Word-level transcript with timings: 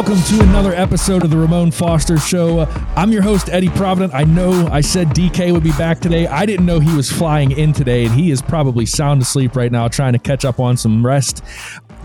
welcome 0.00 0.22
to 0.22 0.42
another 0.42 0.72
episode 0.72 1.22
of 1.24 1.30
the 1.30 1.36
Ramon 1.36 1.70
Foster 1.70 2.16
Show. 2.16 2.60
I'm 2.96 3.12
your 3.12 3.20
host, 3.20 3.50
Eddie 3.50 3.68
Provident. 3.68 4.14
I 4.14 4.24
know 4.24 4.66
I 4.68 4.80
said 4.80 5.08
DK 5.08 5.52
would 5.52 5.62
be 5.62 5.72
back 5.72 6.00
today. 6.00 6.26
I 6.26 6.46
didn't 6.46 6.64
know 6.64 6.80
he 6.80 6.96
was 6.96 7.12
flying 7.12 7.50
in 7.50 7.74
today, 7.74 8.06
and 8.06 8.14
he 8.14 8.30
is 8.30 8.40
probably 8.40 8.86
sound 8.86 9.20
asleep 9.20 9.56
right 9.56 9.70
now, 9.70 9.88
trying 9.88 10.14
to 10.14 10.18
catch 10.18 10.46
up 10.46 10.58
on 10.58 10.78
some 10.78 11.04
rest. 11.04 11.44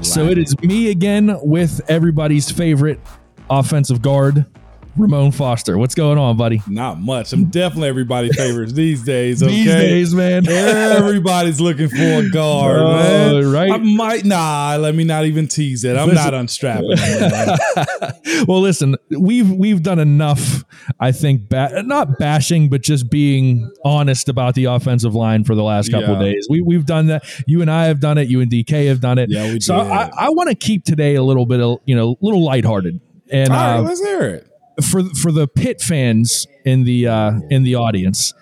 So 0.01 0.25
it 0.25 0.37
is 0.37 0.59
me 0.59 0.89
again 0.89 1.39
with 1.41 1.79
everybody's 1.87 2.51
favorite 2.51 2.99
offensive 3.49 4.01
guard, 4.01 4.45
Ramon 4.97 5.31
Foster. 5.31 5.77
What's 5.77 5.93
going 5.95 6.17
on, 6.17 6.37
buddy? 6.37 6.61
Not 6.67 6.99
much. 7.01 7.33
I'm 7.33 7.45
definitely 7.45 7.89
everybody's 7.89 8.35
favorites 8.35 8.73
these 8.73 9.03
days. 9.03 9.41
Okay? 9.45 9.51
These 9.53 9.65
days, 9.65 10.15
man. 10.15 10.47
Everybody's 10.49 11.59
looking 11.59 11.89
for 11.89 11.97
a 11.97 12.29
guard, 12.29 12.79
Oh, 12.79 12.93
man. 12.93 13.51
right. 13.51 13.71
I 13.71 13.77
might 13.77 14.23
nah. 14.25 14.77
Let 14.79 14.95
me 14.95 15.03
not 15.03 15.25
even 15.25 15.47
tease 15.47 15.83
it. 15.83 15.97
I'm 15.97 16.07
Listen. 16.09 16.23
not 16.23 16.33
unstrapping. 16.33 16.89
well, 18.47 18.61
listen, 18.61 18.95
we've 19.09 19.51
we've 19.51 19.83
done 19.83 19.99
enough. 19.99 20.63
I 20.99 21.11
think, 21.11 21.49
ba- 21.49 21.83
not 21.83 22.17
bashing, 22.17 22.69
but 22.69 22.81
just 22.81 23.09
being 23.09 23.69
honest 23.83 24.29
about 24.29 24.55
the 24.55 24.65
offensive 24.65 25.13
line 25.15 25.43
for 25.43 25.55
the 25.55 25.63
last 25.63 25.91
couple 25.91 26.13
of 26.13 26.19
days. 26.21 26.47
We 26.49 26.61
we've 26.61 26.85
done 26.85 27.07
that. 27.07 27.23
You 27.47 27.61
and 27.61 27.69
I 27.69 27.85
have 27.85 27.99
done 27.99 28.17
it. 28.17 28.27
You 28.29 28.41
and 28.41 28.51
DK 28.51 28.87
have 28.87 29.01
done 29.01 29.17
it. 29.17 29.29
Yeah, 29.29 29.51
we 29.51 29.59
so 29.59 29.83
did. 29.83 29.91
I, 29.91 30.09
I 30.17 30.29
want 30.29 30.49
to 30.49 30.55
keep 30.55 30.85
today 30.85 31.15
a 31.15 31.23
little 31.23 31.45
bit, 31.45 31.59
of, 31.59 31.79
you 31.85 31.95
know, 31.95 32.11
a 32.11 32.25
little 32.25 32.43
lighthearted. 32.43 32.99
And 33.31 33.49
All 33.51 33.55
right, 33.57 33.77
uh, 33.77 33.81
let's 33.81 34.01
hear 34.01 34.21
it. 34.21 34.51
For 34.83 35.03
for 35.15 35.31
the 35.31 35.47
Pitt 35.47 35.81
fans 35.81 36.47
in 36.65 36.83
the 36.83 37.07
uh, 37.07 37.39
in 37.49 37.63
the 37.63 37.75
audience, 37.75 38.33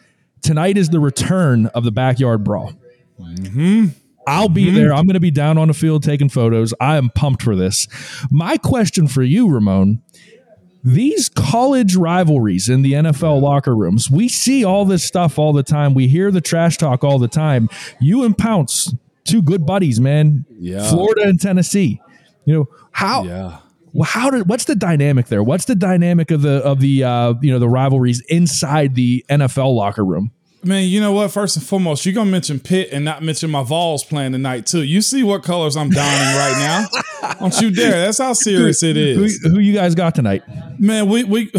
tonight 0.41 0.77
is 0.77 0.89
the 0.89 0.99
return 0.99 1.67
of 1.67 1.83
the 1.83 1.91
backyard 1.91 2.43
brawl. 2.43 2.73
Mm-hmm. 3.19 3.87
I'll 4.25 4.49
be 4.49 4.69
there. 4.69 4.93
I'm 4.93 5.05
going 5.05 5.16
to 5.16 5.19
be 5.19 5.31
down 5.31 5.58
on 5.58 5.67
the 5.67 5.73
field 5.73 6.03
taking 6.03 6.30
photos. 6.30 6.73
I 6.80 6.97
am 6.97 7.09
pumped 7.09 7.43
for 7.43 7.55
this. 7.55 7.88
My 8.31 8.58
question 8.58 9.08
for 9.08 9.21
you, 9.21 9.49
Ramon. 9.49 10.02
These 10.83 11.30
college 11.30 11.95
rivalries 11.95 12.67
in 12.67 12.81
the 12.81 12.93
NFL 12.93 13.41
locker 13.41 13.75
rooms, 13.75 14.11
we 14.11 14.27
see 14.27 14.65
all 14.65 14.83
this 14.83 15.03
stuff 15.03 15.39
all 15.39 15.53
the 15.53 15.63
time. 15.63 15.93
We 15.93 16.08
hear 16.09 16.30
the 16.30 16.41
trash 16.41 16.77
talk 16.77 17.05
all 17.05 17.19
the 17.19 17.30
time. 17.30 17.69
You 18.02 18.25
and 18.25 18.38
Pounce, 18.38 18.93
two 19.23 19.41
good 19.41 19.65
buddies, 19.65 20.02
man. 20.02 20.45
Yeah. 20.49 20.89
Florida 20.89 21.23
and 21.23 21.39
Tennessee. 21.39 22.02
You 22.45 22.53
know, 22.53 22.65
how 22.91 23.23
Yeah. 23.23 23.58
Well, 23.94 24.05
how 24.05 24.31
did 24.31 24.49
what's 24.49 24.66
the 24.66 24.75
dynamic 24.75 25.27
there? 25.27 25.44
What's 25.44 25.66
the 25.66 25.75
dynamic 25.75 26.31
of 26.31 26.41
the 26.41 26.58
of 26.63 26.80
the 26.80 27.03
uh, 27.03 27.36
you 27.41 27.52
know 27.52 27.59
the 27.59 27.69
rivalries 27.69 28.22
inside 28.27 28.95
the 28.95 29.23
NFL 29.30 29.75
locker 29.75 30.03
room? 30.03 30.31
Man, 30.66 30.88
you 30.88 30.99
know 31.02 31.11
what? 31.11 31.30
First 31.30 31.58
and 31.58 31.66
foremost, 31.66 32.05
you're 32.05 32.16
gonna 32.16 32.31
mention 32.31 32.59
Pitt 32.59 32.89
and 32.91 33.05
not 33.05 33.21
mention 33.21 33.52
my 33.52 33.64
Vols 33.64 34.03
playing 34.03 34.31
tonight 34.31 34.66
too. 34.66 34.81
You 34.81 35.02
see 35.02 35.21
what 35.21 35.44
colors 35.44 35.77
I'm 35.77 35.89
donning 35.89 36.38
right 36.38 36.88
now? 37.21 37.33
Don't 37.39 37.61
you 37.61 37.69
dare! 37.69 37.99
That's 37.99 38.17
how 38.17 38.33
serious 38.33 38.81
it 38.81 38.97
is. 38.97 39.17
Who, 39.17 39.23
is. 39.25 39.39
who 39.44 39.59
you 39.59 39.73
guys 39.73 39.94
got 39.94 40.16
tonight? 40.16 40.44
Man, 40.84 41.08
we 41.08 41.23
we 41.23 41.44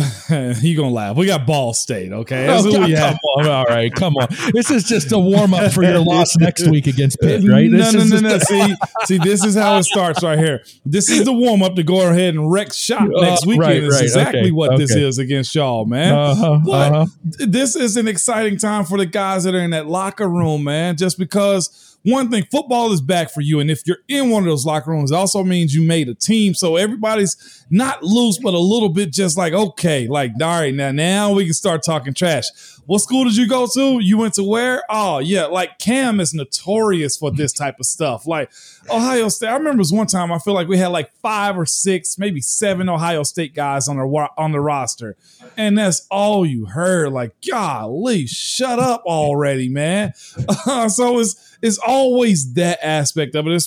you 0.61 0.77
gonna 0.77 0.91
laugh? 0.91 1.17
We 1.17 1.25
got 1.25 1.47
Ball 1.47 1.73
State. 1.73 2.13
Okay, 2.13 2.47
that's 2.47 2.67
Oh, 2.67 2.73
who 2.73 2.81
we 2.81 2.95
come 2.95 3.05
have. 3.15 3.19
on, 3.39 3.49
all 3.49 3.65
right, 3.65 3.91
come 3.91 4.17
on. 4.17 4.29
This 4.53 4.71
is 4.71 4.85
just 4.85 5.13
a 5.13 5.19
warm 5.19 5.55
up 5.55 5.73
for 5.73 5.83
your 5.83 6.01
loss 6.01 6.37
next 6.39 6.69
week 6.69 6.87
against 6.87 7.19
Pitt, 7.21 7.43
right? 7.49 7.71
No, 7.71 7.91
This 7.91 8.11
no, 8.11 8.21
no, 8.21 8.29
no. 8.29 8.39
See, 8.39 8.75
see, 9.07 9.17
this 9.17 9.43
is 9.43 9.55
how 9.55 9.79
it 9.79 9.85
starts 9.85 10.23
right 10.23 10.39
here. 10.39 10.63
This 10.85 11.09
is 11.09 11.25
the 11.25 11.33
warm 11.33 11.63
up 11.63 11.75
to 11.77 11.83
go 11.83 12.07
ahead 12.07 12.35
and 12.35 12.53
wreck 12.53 12.75
shop 12.75 13.09
next 13.09 13.45
Uh, 13.45 13.49
weekend. 13.49 13.61
right, 13.63 13.83
is 13.83 13.95
right, 13.95 14.03
exactly 14.03 14.41
okay, 14.41 14.51
what 14.51 14.77
this 14.77 14.95
is 14.95 15.17
against 15.17 15.55
y'all, 15.55 15.87
man. 15.87 16.13
Uh-huh, 16.13 16.59
but 16.63 16.93
uh-huh. 16.93 17.07
this 17.47 17.77
is 17.77 17.97
an 17.97 18.07
exciting 18.07 18.59
time 18.59 18.85
for 18.85 18.99
the 18.99 19.07
guys 19.07 19.45
that 19.45 19.55
are 19.55 19.63
in 19.63 19.71
that 19.71 19.87
locker 19.87 20.29
room, 20.29 20.65
man. 20.65 20.99
Just 20.99 21.19
because 21.19 21.94
one 22.05 22.31
thing, 22.31 22.45
football 22.51 22.93
is 22.93 23.01
back 23.01 23.31
for 23.31 23.41
you, 23.41 23.61
and 23.61 23.71
if 23.71 23.87
you're 23.87 23.99
in 24.09 24.29
one 24.31 24.43
of 24.43 24.49
those 24.49 24.67
locker 24.67 24.91
rooms, 24.91 25.11
it 25.11 25.15
also 25.15 25.43
means 25.43 25.75
you 25.75 25.83
made 25.83 26.09
a 26.09 26.15
team. 26.15 26.53
So 26.55 26.77
everybody's 26.77 27.65
not 27.71 28.03
loose, 28.03 28.39
but 28.39 28.53
a 28.53 28.59
little 28.59 28.91
bit 28.91 29.11
just 29.11 29.39
like 29.39 29.55
okay, 29.55 30.07
like 30.07 30.33
all 30.41 30.61
right, 30.61 30.75
now 30.75 30.93
now 30.93 31.33
we 31.33 31.45
can 31.45 31.55
start 31.55 31.83
talking 31.83 32.13
trash. 32.13 32.45
What 32.87 33.01
school 33.01 33.25
did 33.25 33.37
you 33.37 33.49
go 33.49 33.67
to? 33.75 33.99
You 34.01 34.19
went 34.19 34.35
to 34.35 34.45
where? 34.45 34.83
Oh, 34.91 35.19
yeah. 35.19 35.47
Like 35.47 35.79
Cam 35.79 36.21
is 36.21 36.35
notorious 36.35 37.17
for 37.17 37.31
this 37.31 37.53
type 37.53 37.81
of 37.81 37.87
stuff. 37.87 38.27
Like 38.27 38.51
Ohio 38.91 39.29
State. 39.29 39.49
I 39.49 39.57
remember 39.57 39.83
one 39.91 40.07
time 40.07 40.33
I 40.33 40.39
feel 40.39 40.55
like 40.55 40.69
we 40.69 40.79
had 40.79 40.89
like 40.89 41.13
five 41.23 41.59
or 41.59 41.67
six, 41.67 42.19
maybe 42.19 42.41
seven 42.41 42.89
Ohio 42.89 43.23
State 43.23 43.55
guys 43.55 43.89
on 43.89 43.97
the 43.97 44.29
on 44.37 44.53
the 44.53 44.61
roster, 44.61 45.17
and 45.57 45.79
that's 45.79 46.07
all 46.11 46.45
you 46.45 46.67
heard. 46.67 47.13
Like, 47.13 47.35
golly, 47.49 48.27
shut 48.27 48.79
up 48.79 49.03
already, 49.07 49.69
man. 49.69 50.15
so 50.89 51.19
it's 51.19 51.57
it's 51.63 51.79
always 51.79 52.53
that 52.55 52.79
aspect 52.83 53.35
of 53.35 53.47
it. 53.47 53.65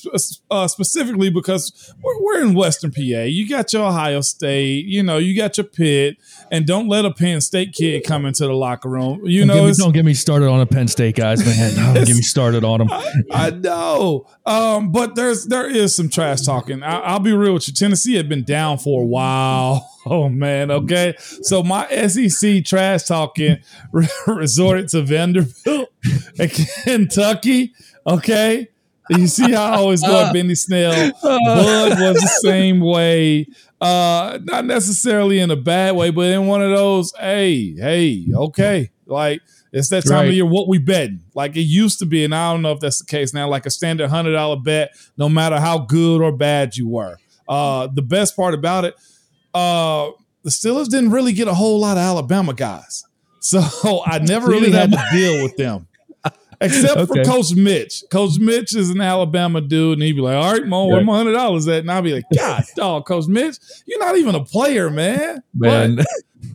Uh, 0.52 0.68
specifically 0.68 1.30
because 1.30 1.94
we're, 2.02 2.22
we're 2.22 2.42
in 2.42 2.54
Western 2.54 2.92
PA. 2.92 3.02
You 3.02 3.50
got 3.50 3.74
your 3.74 3.86
Ohio 3.86 4.22
State, 4.22 4.86
you 4.86 5.02
know, 5.02 5.18
you 5.18 5.36
got 5.36 5.58
your 5.58 5.66
Pitt, 5.66 6.18
and 6.52 6.66
don't 6.66 6.88
let 6.88 7.06
a 7.06 7.12
Penn 7.12 7.42
State 7.42 7.74
kid 7.74 8.04
come 8.06 8.26
into 8.26 8.46
the 8.46 8.54
locker 8.54 8.90
room. 8.90 9.07
You 9.24 9.46
don't, 9.46 9.48
know, 9.48 9.54
get 9.56 9.68
me, 9.68 9.74
don't 9.78 9.92
get 9.94 10.06
me 10.06 10.14
started 10.14 10.50
on 10.50 10.60
a 10.60 10.66
Penn 10.66 10.88
State 10.88 11.16
guys, 11.16 11.46
man. 11.46 11.76
Don't 11.94 12.06
get 12.06 12.16
me 12.16 12.22
started 12.22 12.64
on 12.64 12.80
them. 12.80 12.88
I 13.32 13.52
know, 13.52 14.28
um, 14.46 14.92
but 14.92 15.16
there's 15.16 15.46
there 15.46 15.70
is 15.70 15.96
some 15.96 16.10
trash 16.10 16.42
talking. 16.42 16.84
I, 16.84 17.00
I'll 17.00 17.20
be 17.20 17.34
real 17.34 17.54
with 17.54 17.68
you. 17.68 17.74
Tennessee 17.74 18.16
had 18.16 18.30
been 18.30 18.44
down 18.44 18.78
for 18.78 19.04
a 19.04 19.06
while. 19.06 19.90
Oh 20.10 20.30
man, 20.30 20.72
okay. 20.72 21.16
So 21.18 21.64
my 21.64 21.86
SEC 22.08 22.64
trash 22.64 23.04
talking 23.04 23.58
resorted 24.26 24.88
to 24.90 25.02
Vanderbilt 25.02 25.90
and 26.40 26.68
Kentucky. 26.86 27.74
Okay, 28.08 28.70
you 29.10 29.28
see 29.28 29.52
how 29.52 29.66
I 29.66 29.76
always 29.76 30.02
go 30.02 30.26
at 30.26 30.32
Benny 30.32 30.56
Snell. 30.56 31.12
Bud 31.22 32.00
was 32.00 32.16
the 32.22 32.40
same 32.42 32.80
way. 32.80 33.48
Uh, 33.80 34.40
not 34.44 34.66
necessarily 34.66 35.40
in 35.40 35.52
a 35.52 35.56
bad 35.56 35.96
way, 35.96 36.10
but 36.10 36.26
in 36.26 36.48
one 36.48 36.62
of 36.62 36.72
those, 36.72 37.14
hey, 37.20 37.76
hey, 37.76 38.26
okay, 38.34 38.90
like 39.08 39.42
it's 39.72 39.90
that 39.90 40.04
time 40.06 40.14
Right. 40.14 40.28
of 40.30 40.34
year. 40.34 40.46
What 40.46 40.68
we 40.68 40.78
betting? 40.78 41.22
Like 41.36 41.56
it 41.56 41.62
used 41.62 42.00
to 42.00 42.06
be, 42.06 42.24
and 42.24 42.34
I 42.36 42.52
don't 42.52 42.62
know 42.62 42.72
if 42.72 42.80
that's 42.80 43.00
the 43.00 43.06
case 43.06 43.34
now. 43.34 43.48
Like 43.50 43.66
a 43.66 43.70
standard 43.70 44.10
hundred 44.10 44.34
dollar 44.34 44.58
bet, 44.58 44.92
no 45.18 45.28
matter 45.30 45.60
how 45.60 45.80
good 45.80 46.22
or 46.22 46.32
bad 46.32 46.76
you 46.78 46.88
were. 46.88 47.18
Uh, 47.48 47.88
the 47.88 48.02
best 48.02 48.36
part 48.36 48.54
about 48.54 48.84
it, 48.86 48.96
uh, 49.54 50.12
the 50.44 50.50
Steelers 50.50 50.90
didn't 50.90 51.12
really 51.12 51.32
get 51.34 51.48
a 51.48 51.54
whole 51.54 51.80
lot 51.80 51.98
of 51.98 52.04
Alabama 52.04 52.54
guys, 52.54 53.06
so 53.40 53.62
I 54.06 54.20
never 54.20 54.48
really 54.48 54.72
had 54.72 54.92
to 54.92 55.04
deal 55.12 55.44
with 55.44 55.56
them. 55.58 55.88
Except 56.60 57.08
for 57.08 57.24
Coach 57.24 57.54
Mitch. 57.56 58.04
Coach 58.10 58.40
Mitch 58.40 58.76
is 58.76 58.90
an 58.90 59.00
Alabama 59.00 59.62
dude, 59.62 59.94
and 60.00 60.02
he'd 60.02 60.14
be 60.14 60.22
like, 60.22 60.36
"All 60.36 60.52
right, 60.54 60.66
Mo, 60.66 60.88
where 60.88 61.04
my 61.04 61.18
hundred 61.18 61.34
dollars 61.34 61.68
at?" 61.68 61.82
And 61.82 61.92
I'd 61.92 62.04
be 62.04 62.14
like, 62.14 62.24
"God, 62.36 62.64
dog, 62.76 63.06
Coach 63.06 63.28
Mitch, 63.28 63.58
you're 63.86 64.00
not 64.00 64.18
even 64.18 64.34
a 64.34 64.44
player, 64.44 64.90
man." 64.90 65.44
Man, 65.54 65.98
But 65.98 66.06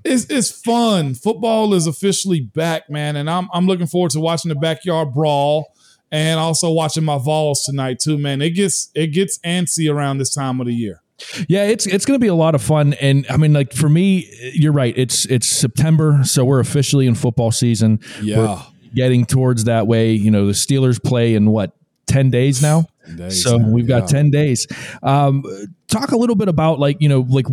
it's 0.04 0.24
it's 0.30 0.50
fun. 0.50 1.14
Football 1.14 1.74
is 1.74 1.86
officially 1.86 2.40
back, 2.40 2.90
man, 2.90 3.16
and 3.16 3.28
I'm 3.28 3.48
I'm 3.52 3.66
looking 3.66 3.86
forward 3.86 4.10
to 4.12 4.20
watching 4.20 4.48
the 4.48 4.54
backyard 4.54 5.12
brawl 5.12 5.72
and 6.10 6.38
also 6.38 6.70
watching 6.70 7.04
my 7.04 7.18
Vols 7.18 7.64
tonight 7.64 7.98
too, 7.98 8.18
man. 8.18 8.42
It 8.42 8.50
gets 8.50 8.90
it 8.94 9.08
gets 9.08 9.38
antsy 9.40 9.92
around 9.92 10.18
this 10.18 10.32
time 10.32 10.60
of 10.60 10.66
the 10.66 10.74
year. 10.74 11.02
yeah, 11.48 11.64
it's 11.64 11.86
it's 11.86 12.04
going 12.04 12.18
to 12.18 12.22
be 12.22 12.28
a 12.28 12.34
lot 12.34 12.54
of 12.54 12.62
fun, 12.62 12.94
and 12.94 13.26
I 13.30 13.36
mean, 13.36 13.52
like 13.52 13.72
for 13.72 13.88
me, 13.88 14.28
you're 14.54 14.72
right. 14.72 14.96
It's 14.96 15.24
it's 15.26 15.46
September, 15.46 16.20
so 16.24 16.44
we're 16.44 16.60
officially 16.60 17.06
in 17.06 17.14
football 17.14 17.50
season. 17.50 18.00
We're 18.38 18.62
getting 18.94 19.24
towards 19.24 19.64
that 19.64 19.86
way. 19.86 20.12
You 20.12 20.30
know, 20.30 20.46
the 20.46 20.52
Steelers 20.52 21.02
play 21.02 21.34
in 21.34 21.50
what 21.50 21.72
ten 22.06 22.30
days 22.30 22.62
now. 22.62 22.86
Days 23.16 23.42
so 23.42 23.58
we've 23.58 23.88
got 23.88 24.02
yeah. 24.02 24.18
10 24.18 24.30
days 24.30 24.68
um, 25.02 25.42
talk 25.88 26.12
a 26.12 26.16
little 26.16 26.36
bit 26.36 26.46
about 26.46 26.78
like 26.78 26.98
you 27.00 27.08
know 27.08 27.26
like 27.28 27.46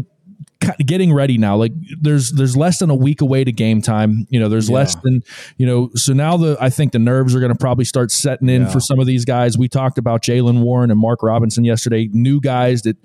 getting 0.85 1.13
ready 1.13 1.37
now 1.37 1.55
like 1.55 1.71
there's 2.01 2.31
there's 2.31 2.57
less 2.57 2.79
than 2.79 2.89
a 2.89 2.95
week 2.95 3.21
away 3.21 3.43
to 3.45 3.51
game 3.51 3.81
time 3.81 4.27
you 4.29 4.37
know 4.39 4.49
there's 4.49 4.69
less 4.69 4.95
than 5.03 5.21
you 5.57 5.65
know 5.65 5.89
so 5.95 6.11
now 6.11 6.35
the 6.35 6.57
i 6.59 6.69
think 6.69 6.91
the 6.91 6.99
nerves 6.99 7.33
are 7.33 7.39
going 7.39 7.51
to 7.51 7.57
probably 7.57 7.85
start 7.85 8.11
setting 8.11 8.49
in 8.49 8.63
Yeah. 8.63 8.69
for 8.69 8.81
some 8.81 8.99
of 8.99 9.05
these 9.05 9.23
guys 9.23 9.57
we 9.57 9.69
talked 9.69 9.97
about 9.97 10.21
Jaylen 10.21 10.61
Warren 10.61 10.91
and 10.91 10.99
mark 10.99 11.23
robinson 11.23 11.63
yesterday 11.63 12.09
new 12.11 12.41
guys 12.41 12.81
that 12.81 12.97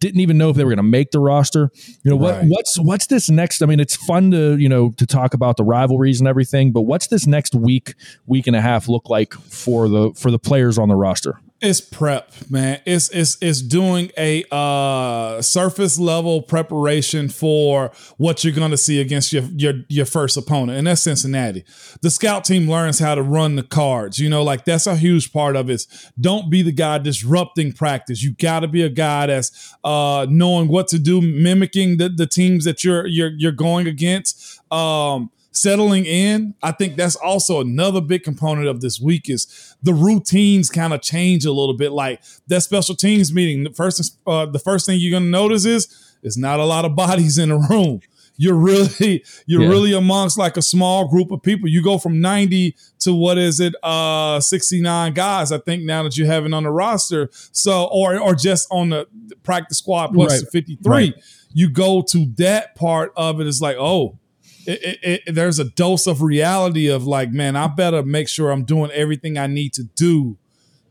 didn't 0.00 0.20
even 0.20 0.36
know 0.36 0.50
if 0.50 0.56
they 0.56 0.64
were 0.64 0.70
going 0.70 0.78
to 0.78 0.82
make 0.82 1.12
the 1.12 1.20
roster. 1.20 1.70
You 2.02 2.10
know 2.10 2.16
what? 2.16 2.42
What's 2.46 2.76
what's 2.76 3.06
this 3.06 3.30
next? 3.30 3.62
I 3.62 3.66
mean, 3.66 3.78
it's 3.78 3.94
fun 3.94 4.32
to 4.32 4.56
you 4.56 4.68
know 4.68 4.90
to 4.96 5.06
talk 5.06 5.32
about 5.32 5.56
the 5.56 5.62
rivalries 5.62 6.18
and 6.20 6.26
everything, 6.26 6.72
but 6.72 6.82
what's 6.82 7.06
this 7.06 7.24
next 7.24 7.54
week, 7.54 7.94
week 8.26 8.48
and 8.48 8.56
a 8.56 8.60
half 8.60 8.88
look 8.88 9.08
like 9.08 9.32
for 9.34 9.88
the 9.88 10.12
for 10.16 10.32
the 10.32 10.40
players 10.40 10.76
on 10.76 10.88
the 10.88 10.96
roster? 10.96 11.38
It's 11.62 11.80
prep, 11.80 12.32
man. 12.50 12.80
It's 12.84 13.08
it's 13.08 13.38
it's 13.40 13.62
doing 13.62 14.10
a 14.18 14.44
uh 14.52 15.40
surface 15.40 15.98
level 15.98 16.42
preparation 16.42 17.30
for 17.30 17.92
what 18.18 18.44
you're 18.44 18.52
gonna 18.52 18.76
see 18.76 19.00
against 19.00 19.32
your 19.32 19.44
your 19.56 19.72
your 19.88 20.04
first 20.04 20.36
opponent, 20.36 20.76
and 20.76 20.86
that's 20.86 21.00
Cincinnati. 21.00 21.64
The 22.02 22.10
scout 22.10 22.44
team 22.44 22.70
learns 22.70 22.98
how 22.98 23.14
to 23.14 23.22
run 23.22 23.56
the 23.56 23.62
cards. 23.62 24.18
You 24.18 24.28
know, 24.28 24.42
like 24.42 24.66
that's 24.66 24.86
a 24.86 24.96
huge 24.96 25.32
part 25.32 25.56
of 25.56 25.70
it. 25.70 25.86
Don't 26.20 26.50
be 26.50 26.60
the 26.60 26.72
guy 26.72 26.98
disrupting 26.98 27.72
practice. 27.72 28.22
You 28.22 28.34
gotta 28.34 28.68
be 28.68 28.82
a 28.82 28.90
guy 28.90 29.24
that's 29.26 29.74
uh 29.82 30.26
knowing 30.28 30.68
what 30.68 30.88
to 30.88 30.98
do, 30.98 31.22
mimicking 31.22 31.96
the, 31.96 32.10
the 32.10 32.26
teams 32.26 32.66
that 32.66 32.84
you're 32.84 33.06
you're 33.06 33.32
you're 33.34 33.50
going 33.50 33.86
against. 33.86 34.60
Um 34.70 35.30
settling 35.56 36.04
in 36.04 36.54
i 36.62 36.70
think 36.70 36.96
that's 36.96 37.16
also 37.16 37.60
another 37.60 38.00
big 38.00 38.22
component 38.22 38.68
of 38.68 38.80
this 38.80 39.00
week 39.00 39.28
is 39.30 39.74
the 39.82 39.94
routines 39.94 40.68
kind 40.70 40.92
of 40.92 41.00
change 41.00 41.44
a 41.44 41.52
little 41.52 41.76
bit 41.76 41.92
like 41.92 42.20
that 42.46 42.60
special 42.62 42.94
teams 42.94 43.32
meeting 43.32 43.64
the 43.64 43.72
first 43.72 44.18
uh, 44.26 44.44
the 44.46 44.58
first 44.58 44.86
thing 44.86 44.98
you're 45.00 45.10
going 45.10 45.22
to 45.22 45.28
notice 45.30 45.64
is 45.64 45.88
It's 46.22 46.36
not 46.38 46.60
a 46.60 46.64
lot 46.64 46.84
of 46.84 46.94
bodies 46.96 47.38
in 47.38 47.50
the 47.50 47.56
room. 47.70 48.00
You're 48.38 48.56
really 48.70 49.22
you're 49.46 49.62
Yeah. 49.62 49.68
really 49.68 49.92
amongst 49.94 50.36
like 50.38 50.56
a 50.56 50.62
small 50.62 51.08
group 51.08 51.30
of 51.30 51.40
people. 51.42 51.68
You 51.68 51.82
go 51.82 51.98
from 51.98 52.20
90 52.20 52.74
to 53.00 53.14
what 53.14 53.38
is 53.38 53.60
it? 53.60 53.74
Uh 53.82 54.40
69 54.40 55.14
guys, 55.14 55.52
I 55.52 55.58
think 55.58 55.84
now 55.84 56.02
that 56.02 56.16
you 56.18 56.26
have 56.26 56.44
it 56.46 56.52
on 56.52 56.64
the 56.64 56.70
roster. 56.70 57.28
So 57.52 57.84
or 57.92 58.18
or 58.18 58.34
just 58.34 58.66
on 58.70 58.90
the 58.90 59.06
practice 59.42 59.78
squad 59.78 60.08
plus 60.12 60.42
Right. 60.42 60.50
53. 60.52 60.90
Right. 60.90 61.14
You 61.54 61.70
go 61.70 62.02
to 62.12 62.26
that 62.36 62.74
part 62.74 63.12
of 63.16 63.40
it 63.40 63.46
is 63.46 63.60
like, 63.62 63.76
oh, 63.78 64.18
it, 64.66 64.98
it, 65.26 65.34
there's 65.34 65.58
a 65.58 65.64
dose 65.64 66.06
of 66.06 66.22
reality 66.22 66.88
of 66.88 67.06
like, 67.06 67.30
man, 67.30 67.56
I 67.56 67.66
better 67.66 68.02
make 68.02 68.28
sure 68.28 68.50
I'm 68.50 68.64
doing 68.64 68.90
everything 68.92 69.38
I 69.38 69.46
need 69.46 69.72
to 69.74 69.84
do 69.84 70.38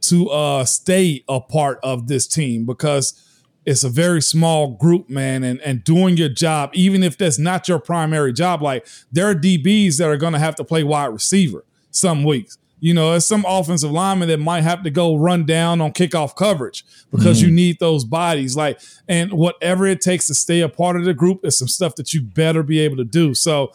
to 0.02 0.30
uh 0.30 0.66
stay 0.66 1.24
a 1.28 1.42
part 1.42 1.80
of 1.82 2.08
this 2.08 2.28
team 2.28 2.66
because 2.66 3.22
it's 3.66 3.84
a 3.84 3.90
very 3.90 4.22
small 4.22 4.72
group, 4.76 5.10
man, 5.10 5.44
and 5.44 5.60
and 5.62 5.84
doing 5.84 6.18
your 6.18 6.30
job, 6.30 6.70
even 6.74 7.04
if 7.04 7.18
that's 7.18 7.40
not 7.40 7.68
your 7.68 7.80
primary 7.80 8.32
job. 8.32 8.62
Like 8.62 8.88
there 9.12 9.28
are 9.28 9.36
DBs 9.36 9.98
that 9.98 10.08
are 10.08 10.18
going 10.18 10.34
to 10.34 10.40
have 10.40 10.56
to 10.56 10.64
play 10.64 10.84
wide 10.84 11.08
receiver 11.08 11.66
some 11.92 12.24
weeks. 12.24 12.58
You 12.80 12.94
know, 12.94 13.12
there's 13.12 13.26
some 13.26 13.46
offensive 13.48 13.92
lineman 13.92 14.28
that 14.28 14.40
might 14.40 14.62
have 14.62 14.84
to 14.84 14.90
go 14.90 15.16
run 15.16 15.46
down 15.46 15.82
on 15.82 15.92
kickoff 15.92 16.36
coverage 16.36 16.86
because 17.10 17.42
you 17.42 17.50
need 17.50 17.80
those 17.80 18.04
bodies. 18.04 18.56
Like, 18.56 18.80
and 19.08 19.34
whatever 19.34 19.88
it 19.88 20.02
takes 20.02 20.28
to 20.28 20.36
stay 20.36 20.62
a 20.62 20.70
part 20.70 20.96
of 20.98 21.06
the 21.06 21.14
group 21.14 21.46
is 21.46 21.58
some 21.58 21.68
stuff 21.68 21.96
that 21.96 22.14
you 22.14 22.22
better 22.22 22.64
be 22.64 22.80
able 22.80 22.98
to 22.98 23.06
do. 23.06 23.34
So 23.34 23.72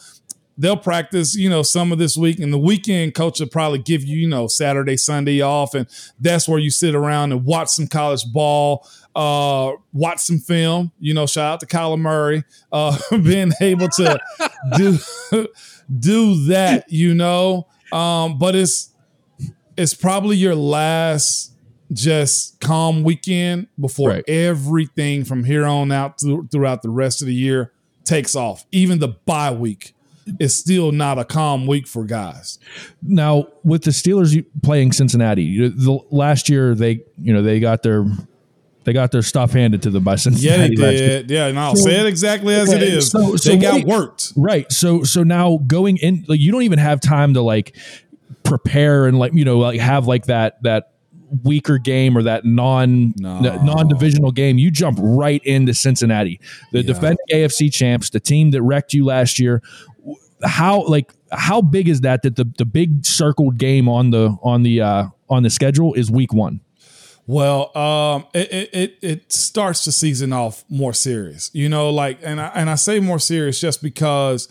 they'll 0.60 0.76
practice, 0.76 1.34
you 1.34 1.48
know, 1.48 1.62
some 1.62 1.90
of 1.90 1.98
this 1.98 2.16
week. 2.16 2.38
And 2.38 2.52
the 2.52 2.58
weekend 2.58 3.14
coach 3.14 3.40
will 3.40 3.48
probably 3.48 3.78
give 3.78 4.04
you, 4.04 4.18
you 4.18 4.28
know, 4.28 4.46
Saturday, 4.46 4.96
Sunday 4.96 5.40
off. 5.40 5.74
And 5.74 5.88
that's 6.20 6.46
where 6.46 6.58
you 6.58 6.70
sit 6.70 6.94
around 6.94 7.32
and 7.32 7.44
watch 7.44 7.70
some 7.70 7.86
college 7.86 8.30
ball, 8.30 8.86
uh, 9.16 9.72
watch 9.92 10.20
some 10.20 10.38
film. 10.38 10.92
You 11.00 11.14
know, 11.14 11.26
shout 11.26 11.54
out 11.54 11.60
to 11.60 11.66
Kyler 11.66 11.98
Murray, 11.98 12.44
uh, 12.70 12.98
being 13.22 13.52
able 13.60 13.88
to 13.88 14.20
do 14.76 14.98
do 15.98 16.44
that, 16.44 16.92
you 16.92 17.14
know. 17.14 17.66
Um, 17.92 18.38
but 18.38 18.54
it's 18.54 18.90
it's 19.76 19.94
probably 19.94 20.36
your 20.36 20.54
last 20.54 21.52
just 21.92 22.60
calm 22.60 23.02
weekend 23.02 23.66
before 23.78 24.10
Right. 24.10 24.24
everything 24.28 25.24
from 25.24 25.44
here 25.44 25.64
on 25.64 25.90
out 25.90 26.20
through, 26.20 26.48
throughout 26.52 26.82
the 26.82 26.90
rest 26.90 27.20
of 27.22 27.26
the 27.26 27.34
year 27.34 27.72
takes 28.04 28.36
off. 28.36 28.64
Even 28.70 28.98
the 29.00 29.08
bye 29.08 29.50
week 29.52 29.94
is 30.38 30.54
still 30.56 30.92
not 30.92 31.18
a 31.18 31.24
calm 31.24 31.66
week 31.66 31.88
for 31.88 32.04
guys. 32.04 32.58
Now, 33.02 33.46
with 33.64 33.82
the 33.82 33.90
Steelers 33.90 34.44
playing 34.62 34.92
Cincinnati, 34.92 35.68
the 35.68 35.98
last 36.10 36.48
year 36.48 36.74
they, 36.74 37.00
you 37.18 37.32
know, 37.32 37.42
they 37.42 37.58
got 37.58 37.82
their 37.82 38.04
they 38.84 38.92
got 38.92 39.12
their 39.12 39.22
stuff 39.22 39.52
handed 39.52 39.82
to 39.82 39.90
them 39.90 40.04
by 40.04 40.16
Cincinnati. 40.16 40.74
Yeah, 40.74 40.86
they 40.86 40.96
did. 40.96 41.30
Yeah, 41.30 41.46
and 41.46 41.58
I'll 41.58 41.76
say 41.76 42.00
it 42.00 42.06
exactly 42.06 42.54
as 42.54 42.72
it 42.72 42.82
is. 42.82 43.10
so- 43.10 43.36
so 43.36 43.50
they 43.50 43.58
got 43.58 43.74
wait. 43.74 43.86
worked. 43.86 44.32
Right. 44.36 44.70
So 44.72 45.02
so 45.04 45.22
now 45.22 45.58
going 45.66 45.96
in 45.98 46.24
like 46.28 46.40
you 46.40 46.50
don't 46.52 46.62
even 46.62 46.78
have 46.78 47.00
time 47.00 47.34
to 47.34 47.42
like 47.42 47.76
prepare 48.42 49.06
and 49.06 49.18
like 49.18 49.32
you 49.34 49.44
know 49.44 49.58
like 49.58 49.78
have 49.80 50.06
like 50.06 50.26
that 50.26 50.62
that 50.62 50.92
weaker 51.44 51.78
game 51.78 52.16
or 52.18 52.22
that 52.24 52.44
non 52.44 53.14
No. 53.18 53.38
non 53.40 53.86
divisional 53.88 54.32
game. 54.32 54.58
You 54.58 54.70
jump 54.70 54.98
right 55.00 55.40
into 55.44 55.74
Cincinnati, 55.74 56.40
the 56.72 56.82
defending 56.82 57.24
AFC 57.32 57.72
champs, 57.72 58.10
the 58.10 58.18
team 58.20 58.50
that 58.52 58.62
wrecked 58.62 58.94
you 58.94 59.04
last 59.04 59.38
year. 59.38 59.62
How 60.42 60.84
like 60.86 61.12
how 61.30 61.60
big 61.60 61.86
is 61.88 62.00
that 62.00 62.22
that 62.22 62.34
the 62.36 62.46
the 62.56 62.64
big 62.64 63.04
circled 63.04 63.58
game 63.58 63.88
on 63.88 64.10
the 64.10 64.36
on 64.42 64.62
the 64.62 64.80
uh 64.80 65.04
on 65.28 65.42
the 65.42 65.50
schedule 65.50 65.92
is 65.94 66.10
week 66.10 66.32
1. 66.32 66.60
Well, 67.26 67.76
um, 67.76 68.26
it, 68.34 68.52
it 68.52 68.70
it 68.72 68.98
it 69.02 69.32
starts 69.32 69.84
the 69.84 69.92
season 69.92 70.32
off 70.32 70.64
more 70.68 70.92
serious, 70.92 71.50
you 71.52 71.68
know. 71.68 71.90
Like, 71.90 72.18
and 72.22 72.40
I 72.40 72.48
and 72.48 72.68
I 72.68 72.74
say 72.74 72.98
more 73.00 73.18
serious 73.18 73.60
just 73.60 73.82
because 73.82 74.48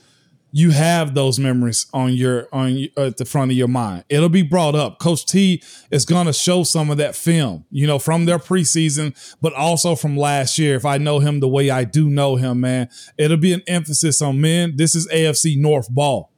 you 0.51 0.71
have 0.71 1.13
those 1.13 1.39
memories 1.39 1.85
on 1.93 2.13
your 2.13 2.47
on 2.51 2.73
y- 2.75 2.89
at 2.97 3.17
the 3.17 3.25
front 3.25 3.51
of 3.51 3.57
your 3.57 3.67
mind. 3.67 4.05
It'll 4.09 4.29
be 4.29 4.41
brought 4.41 4.75
up. 4.75 4.99
Coach 4.99 5.25
T 5.25 5.61
is 5.91 6.05
going 6.05 6.25
to 6.25 6.33
show 6.33 6.63
some 6.63 6.89
of 6.89 6.97
that 6.97 7.15
film, 7.15 7.65
you 7.69 7.85
know, 7.85 7.99
from 7.99 8.25
their 8.25 8.39
preseason, 8.39 9.13
but 9.41 9.53
also 9.53 9.95
from 9.95 10.15
last 10.15 10.57
year. 10.57 10.75
If 10.75 10.85
I 10.85 10.97
know 10.97 11.19
him 11.19 11.39
the 11.41 11.49
way 11.49 11.69
I 11.69 11.83
do 11.83 12.09
know 12.09 12.37
him, 12.37 12.61
man, 12.61 12.89
it'll 13.17 13.37
be 13.37 13.53
an 13.53 13.61
emphasis 13.67 14.21
on 14.21 14.39
men. 14.41 14.77
This 14.77 14.95
is 14.95 15.07
AFC 15.09 15.57
North 15.57 15.89
ball 15.89 16.31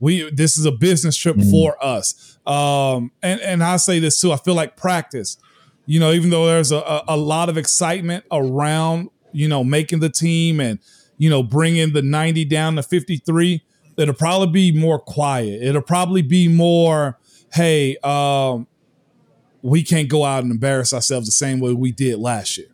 we 0.00 0.30
this 0.30 0.56
is 0.56 0.64
a 0.64 0.70
business 0.72 1.16
trip 1.16 1.36
for 1.50 1.82
us 1.84 2.38
um 2.46 3.10
and 3.22 3.40
and 3.40 3.62
i 3.62 3.76
say 3.76 3.98
this 3.98 4.20
too 4.20 4.32
i 4.32 4.36
feel 4.36 4.54
like 4.54 4.76
practice 4.76 5.36
you 5.88 5.98
know 5.98 6.12
even 6.12 6.28
though 6.30 6.46
there's 6.46 6.70
a, 6.70 7.02
a, 7.08 7.16
lot 7.16 7.48
of 7.48 7.56
excitement 7.56 8.22
around 8.30 9.08
you 9.32 9.48
know 9.48 9.64
making 9.64 10.00
the 10.00 10.10
team 10.10 10.60
and 10.60 10.78
you 11.16 11.28
know 11.30 11.42
bringing 11.42 11.92
the 11.94 12.02
90 12.02 12.44
down 12.44 12.76
to 12.76 12.82
53 12.82 13.62
it'll 13.96 14.14
probably 14.14 14.70
be 14.72 14.78
more 14.78 14.98
quiet 14.98 15.62
it'll 15.62 15.82
probably 15.82 16.22
be 16.22 16.46
more 16.46 17.18
hey 17.54 17.96
um 18.04 18.66
we 19.62 19.82
can't 19.82 20.08
go 20.08 20.24
out 20.24 20.42
and 20.44 20.52
embarrass 20.52 20.92
ourselves 20.92 21.26
the 21.26 21.32
same 21.32 21.58
way 21.58 21.72
we 21.72 21.90
did 21.90 22.18
last 22.18 22.58
year 22.58 22.68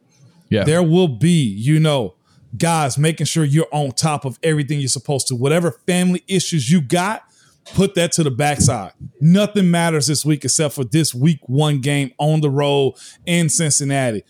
Yeah. 0.51 0.65
there 0.65 0.83
will 0.83 1.09
be, 1.09 1.43
you 1.43 1.79
know, 1.81 2.15
guys 2.59 2.99
making 2.99 3.27
sure 3.27 3.45
you're 3.45 3.67
on 3.73 3.91
top 3.93 4.25
of 4.25 4.39
everything 4.43 4.79
you're 4.81 4.89
supposed 4.89 5.27
to. 5.29 5.35
Whatever 5.35 5.73
family 5.87 6.23
issues 6.29 6.71
you 6.71 6.81
got, 6.81 7.23
put 7.75 7.95
that 7.95 8.13
to 8.13 8.23
the 8.23 8.31
backside. 8.31 8.93
Nothing 9.21 9.71
matters 9.71 10.07
this 10.07 10.25
week 10.25 10.45
except 10.45 10.75
for 10.75 10.85
this 10.85 11.15
week 11.15 11.41
one 11.47 11.81
game 11.81 12.13
on 12.19 12.41
the 12.41 12.51
road 12.51 12.95
in 13.25 13.49
Cincinnati. 13.49 14.25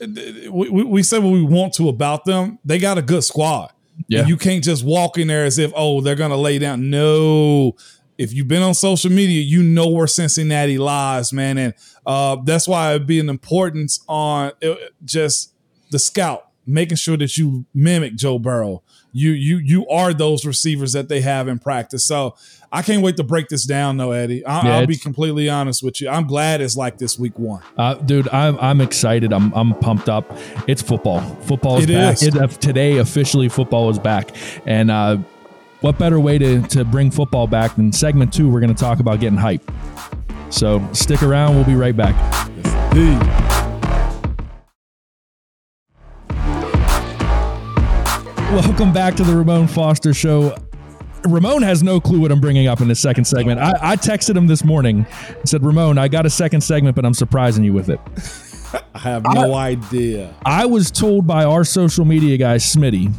We, 0.00 0.70
we, 0.70 0.84
we 0.84 1.02
say 1.02 1.18
what 1.18 1.32
we 1.32 1.42
want 1.42 1.74
to 1.74 1.88
about 1.88 2.24
them. 2.24 2.58
They 2.64 2.78
got 2.78 2.96
a 2.96 3.02
good 3.02 3.22
squad. 3.22 3.72
Yeah. 4.08 4.20
And 4.20 4.28
you 4.30 4.38
can't 4.38 4.64
just 4.64 4.82
walk 4.82 5.18
in 5.18 5.28
there 5.28 5.44
as 5.44 5.58
if, 5.58 5.72
oh, 5.76 6.00
they're 6.00 6.14
going 6.14 6.30
to 6.30 6.36
lay 6.36 6.58
down. 6.58 6.88
No. 6.88 7.76
If 8.16 8.32
you've 8.32 8.48
been 8.48 8.62
on 8.62 8.74
social 8.74 9.10
media, 9.10 9.42
you 9.42 9.62
know 9.62 9.88
where 9.88 10.06
Cincinnati 10.06 10.78
lies, 10.78 11.32
man. 11.32 11.58
And 11.58 11.74
uh, 12.06 12.36
that's 12.44 12.66
why 12.66 12.94
it'd 12.94 13.06
be 13.06 13.20
an 13.20 13.28
importance 13.28 14.02
on 14.08 14.52
uh, 14.62 14.74
just 15.04 15.54
the 15.90 15.98
scout, 15.98 16.48
making 16.66 16.96
sure 16.96 17.16
that 17.18 17.36
you 17.36 17.66
mimic 17.74 18.16
Joe 18.16 18.38
Burrow. 18.38 18.82
You 19.12 19.32
you 19.32 19.56
you 19.56 19.88
are 19.88 20.14
those 20.14 20.46
receivers 20.46 20.92
that 20.92 21.08
they 21.08 21.20
have 21.20 21.48
in 21.48 21.58
practice. 21.58 22.04
So 22.04 22.36
I 22.72 22.82
can't 22.82 23.02
wait 23.02 23.16
to 23.16 23.24
break 23.24 23.48
this 23.48 23.64
down, 23.64 23.96
though, 23.96 24.12
Eddie. 24.12 24.44
I, 24.46 24.64
Yeah, 24.64 24.76
I'll 24.76 24.86
be 24.86 24.96
completely 24.96 25.48
honest 25.48 25.82
with 25.82 26.00
you. 26.00 26.08
I'm 26.08 26.26
glad 26.26 26.60
it's 26.60 26.76
like 26.76 26.98
this 26.98 27.18
week 27.18 27.36
one. 27.36 27.62
Uh, 27.76 27.94
dude, 27.94 28.28
I'm 28.28 28.56
I'm 28.60 28.80
excited. 28.80 29.32
I'm 29.32 29.52
I'm 29.54 29.74
pumped 29.74 30.08
up. 30.08 30.24
It's 30.68 30.80
football. 30.80 31.20
Football 31.42 31.78
is 31.78 31.84
It 31.84 31.94
back. 31.94 32.14
is. 32.14 32.22
It, 32.22 32.36
uh, 32.36 32.46
today 32.46 32.98
officially 32.98 33.48
football 33.48 33.90
is 33.90 33.98
back. 33.98 34.30
And 34.66 34.88
uh, 34.90 35.16
what 35.80 35.98
better 35.98 36.20
way 36.20 36.38
to 36.38 36.62
to 36.68 36.84
bring 36.84 37.10
football 37.10 37.48
back 37.48 37.74
than 37.74 37.90
segment 37.92 38.32
two? 38.32 38.48
We're 38.48 38.60
going 38.60 38.74
to 38.74 38.80
talk 38.80 39.00
about 39.00 39.18
getting 39.18 39.38
hype. 39.38 39.68
So 40.50 40.86
stick 40.92 41.24
around. 41.24 41.56
We'll 41.56 41.64
be 41.64 41.74
right 41.74 41.96
back. 41.96 42.14
Welcome 48.52 48.92
back 48.92 49.14
to 49.16 49.22
the 49.22 49.36
Ramon 49.36 49.68
Foster 49.68 50.12
Show. 50.12 50.56
Ramon 51.24 51.62
has 51.62 51.82
no 51.82 52.00
clue 52.00 52.20
what 52.20 52.32
I'm 52.32 52.40
bringing 52.40 52.66
up 52.66 52.80
in 52.80 52.88
this 52.88 53.00
second 53.00 53.24
segment. 53.26 53.60
I, 53.60 53.92
I 53.92 53.96
texted 53.96 54.36
him 54.36 54.46
this 54.46 54.64
morning 54.64 55.06
and 55.28 55.48
said, 55.48 55.64
Ramon, 55.64 55.98
I 55.98 56.08
got 56.08 56.26
a 56.26 56.30
second 56.30 56.62
segment, 56.62 56.96
but 56.96 57.04
I'm 57.04 57.14
surprising 57.14 57.64
you 57.64 57.72
with 57.72 57.90
it. 57.90 58.00
I 58.94 58.98
have 58.98 59.24
no 59.32 59.54
idea. 59.54 60.34
I 60.44 60.66
was 60.66 60.90
told 60.90 61.26
by 61.26 61.44
our 61.44 61.64
social 61.64 62.04
media 62.04 62.36
guy, 62.36 62.56
Smitty, 62.56 63.12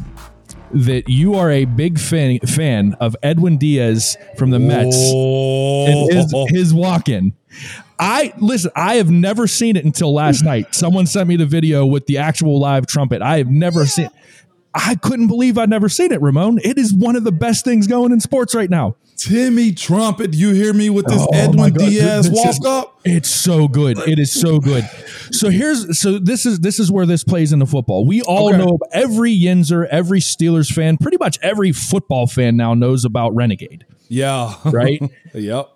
that 0.72 1.08
you 1.08 1.34
are 1.34 1.50
a 1.50 1.64
big 1.66 1.98
fan, 1.98 2.38
fan 2.40 2.94
of 3.00 3.14
Edwin 3.22 3.58
Diaz 3.58 4.16
from 4.38 4.50
the 4.50 4.58
Mets 4.58 4.96
and 4.96 6.12
his, 6.12 6.34
his 6.48 6.74
walk 6.74 7.08
in. 7.08 7.34
I 7.98 8.32
listen, 8.38 8.70
I 8.74 8.96
have 8.96 9.10
never 9.10 9.46
seen 9.46 9.76
it 9.76 9.84
until 9.84 10.12
last 10.12 10.42
night. 10.44 10.74
Someone 10.74 11.06
sent 11.06 11.28
me 11.28 11.36
the 11.36 11.46
video 11.46 11.84
with 11.86 12.06
the 12.06 12.18
actual 12.18 12.58
live 12.58 12.86
trumpet. 12.86 13.22
I 13.22 13.38
have 13.38 13.48
never 13.48 13.86
seen 13.86 14.08
I 14.74 14.94
couldn't 14.94 15.26
believe 15.28 15.58
I'd 15.58 15.68
never 15.70 15.88
seen 15.88 16.12
it, 16.12 16.22
Ramon. 16.22 16.58
It 16.62 16.78
is 16.78 16.94
one 16.94 17.14
of 17.16 17.24
the 17.24 17.32
best 17.32 17.64
things 17.64 17.86
going 17.86 18.10
in 18.12 18.20
sports 18.20 18.54
right 18.54 18.70
now. 18.70 18.96
Timmy 19.16 19.72
Trumpet, 19.72 20.34
you 20.34 20.52
hear 20.52 20.72
me 20.72 20.88
with 20.90 21.04
this 21.06 21.20
Oh 21.20 21.28
Edwin 21.32 21.74
Diaz 21.74 22.28
walk 22.32 22.56
up? 22.66 23.00
It's 23.04 23.28
so 23.28 23.68
good. 23.68 23.98
It 23.98 24.18
is 24.18 24.32
so 24.32 24.58
good. 24.58 24.88
So 25.30 25.50
here's 25.50 26.00
so 26.00 26.18
this 26.18 26.46
is 26.46 26.60
this 26.60 26.80
is 26.80 26.90
where 26.90 27.06
this 27.06 27.22
plays 27.22 27.52
into 27.52 27.66
football. 27.66 28.04
We 28.06 28.22
all 28.22 28.48
Okay. 28.48 28.58
know 28.58 28.78
every 28.92 29.32
Yinzer, 29.38 29.86
every 29.90 30.18
Steelers 30.20 30.72
fan, 30.72 30.96
pretty 30.96 31.18
much 31.18 31.38
every 31.42 31.70
football 31.72 32.26
fan 32.26 32.56
now 32.56 32.74
knows 32.74 33.04
about 33.04 33.34
Renegade, 33.36 33.84
Yeah. 34.08 34.54
right? 34.64 35.00
yep. 35.34 35.68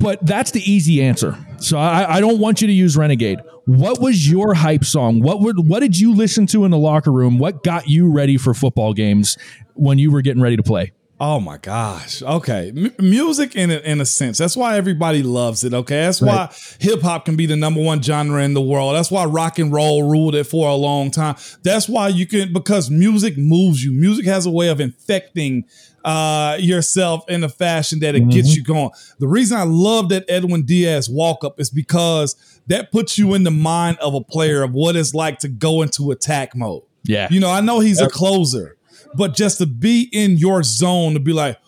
but 0.00 0.24
that's 0.26 0.50
the 0.50 0.68
easy 0.68 1.02
answer. 1.02 1.36
So 1.58 1.78
I, 1.78 2.16
I 2.16 2.20
don't 2.20 2.38
want 2.40 2.60
you 2.62 2.66
to 2.66 2.72
use 2.72 2.96
Renegade. 2.96 3.40
What 3.64 4.00
was 4.00 4.28
your 4.28 4.54
hype 4.54 4.84
song? 4.84 5.20
What 5.20 5.40
would 5.40 5.68
what 5.68 5.80
did 5.80 5.98
you 5.98 6.14
listen 6.14 6.46
to 6.48 6.64
in 6.64 6.70
the 6.72 6.78
locker 6.78 7.12
room? 7.12 7.38
What 7.38 7.62
got 7.62 7.88
you 7.88 8.10
ready 8.10 8.36
for 8.36 8.54
football 8.54 8.92
games 8.92 9.38
when 9.74 9.98
you 9.98 10.10
were 10.10 10.20
getting 10.20 10.42
ready 10.42 10.56
to 10.56 10.62
play? 10.62 10.92
Oh 11.24 11.38
my 11.38 11.56
gosh. 11.56 12.20
Okay. 12.20 12.72
M- 12.76 12.92
music 12.98 13.54
in 13.54 13.70
a, 13.70 13.76
in 13.76 14.00
a 14.00 14.04
sense. 14.04 14.38
That's 14.38 14.56
why 14.56 14.76
everybody 14.76 15.22
loves 15.22 15.62
it. 15.62 15.72
Okay. 15.72 16.00
That's 16.00 16.20
right. 16.20 16.50
why 16.50 16.56
hip 16.80 17.00
hop 17.00 17.26
can 17.26 17.36
be 17.36 17.46
the 17.46 17.54
number 17.54 17.80
one 17.80 18.02
genre 18.02 18.42
in 18.42 18.54
the 18.54 18.60
world. 18.60 18.96
That's 18.96 19.08
why 19.08 19.24
rock 19.26 19.60
and 19.60 19.72
roll 19.72 20.02
ruled 20.02 20.34
it 20.34 20.48
for 20.48 20.68
a 20.68 20.74
long 20.74 21.12
time. 21.12 21.36
That's 21.62 21.88
why 21.88 22.08
you 22.08 22.26
can, 22.26 22.52
because 22.52 22.90
music 22.90 23.38
moves 23.38 23.84
you. 23.84 23.92
Music 23.92 24.26
has 24.26 24.46
a 24.46 24.50
way 24.50 24.66
of 24.66 24.80
infecting 24.80 25.64
uh, 26.04 26.56
yourself 26.58 27.22
in 27.28 27.44
a 27.44 27.48
fashion 27.48 28.00
that 28.00 28.16
it 28.16 28.22
mm-hmm. 28.22 28.30
gets 28.30 28.56
you 28.56 28.64
going. 28.64 28.90
The 29.20 29.28
reason 29.28 29.56
I 29.56 29.62
love 29.62 30.08
that 30.08 30.24
Edwin 30.28 30.64
Diaz 30.64 31.08
walk 31.08 31.44
up 31.44 31.60
is 31.60 31.70
because 31.70 32.34
that 32.66 32.90
puts 32.90 33.16
you 33.16 33.34
in 33.34 33.44
the 33.44 33.52
mind 33.52 33.96
of 33.98 34.14
a 34.14 34.24
player 34.24 34.64
of 34.64 34.72
what 34.72 34.96
it's 34.96 35.14
like 35.14 35.38
to 35.38 35.48
go 35.48 35.82
into 35.82 36.10
attack 36.10 36.56
mode. 36.56 36.82
Yeah. 37.04 37.28
You 37.30 37.38
know, 37.38 37.50
I 37.50 37.60
know 37.60 37.78
he's 37.78 38.00
a 38.00 38.08
closer 38.08 38.76
but 39.14 39.34
just 39.34 39.58
to 39.58 39.66
be 39.66 40.08
in 40.12 40.36
your 40.36 40.62
zone 40.62 41.14
to 41.14 41.20
be 41.20 41.32
like 41.32 41.58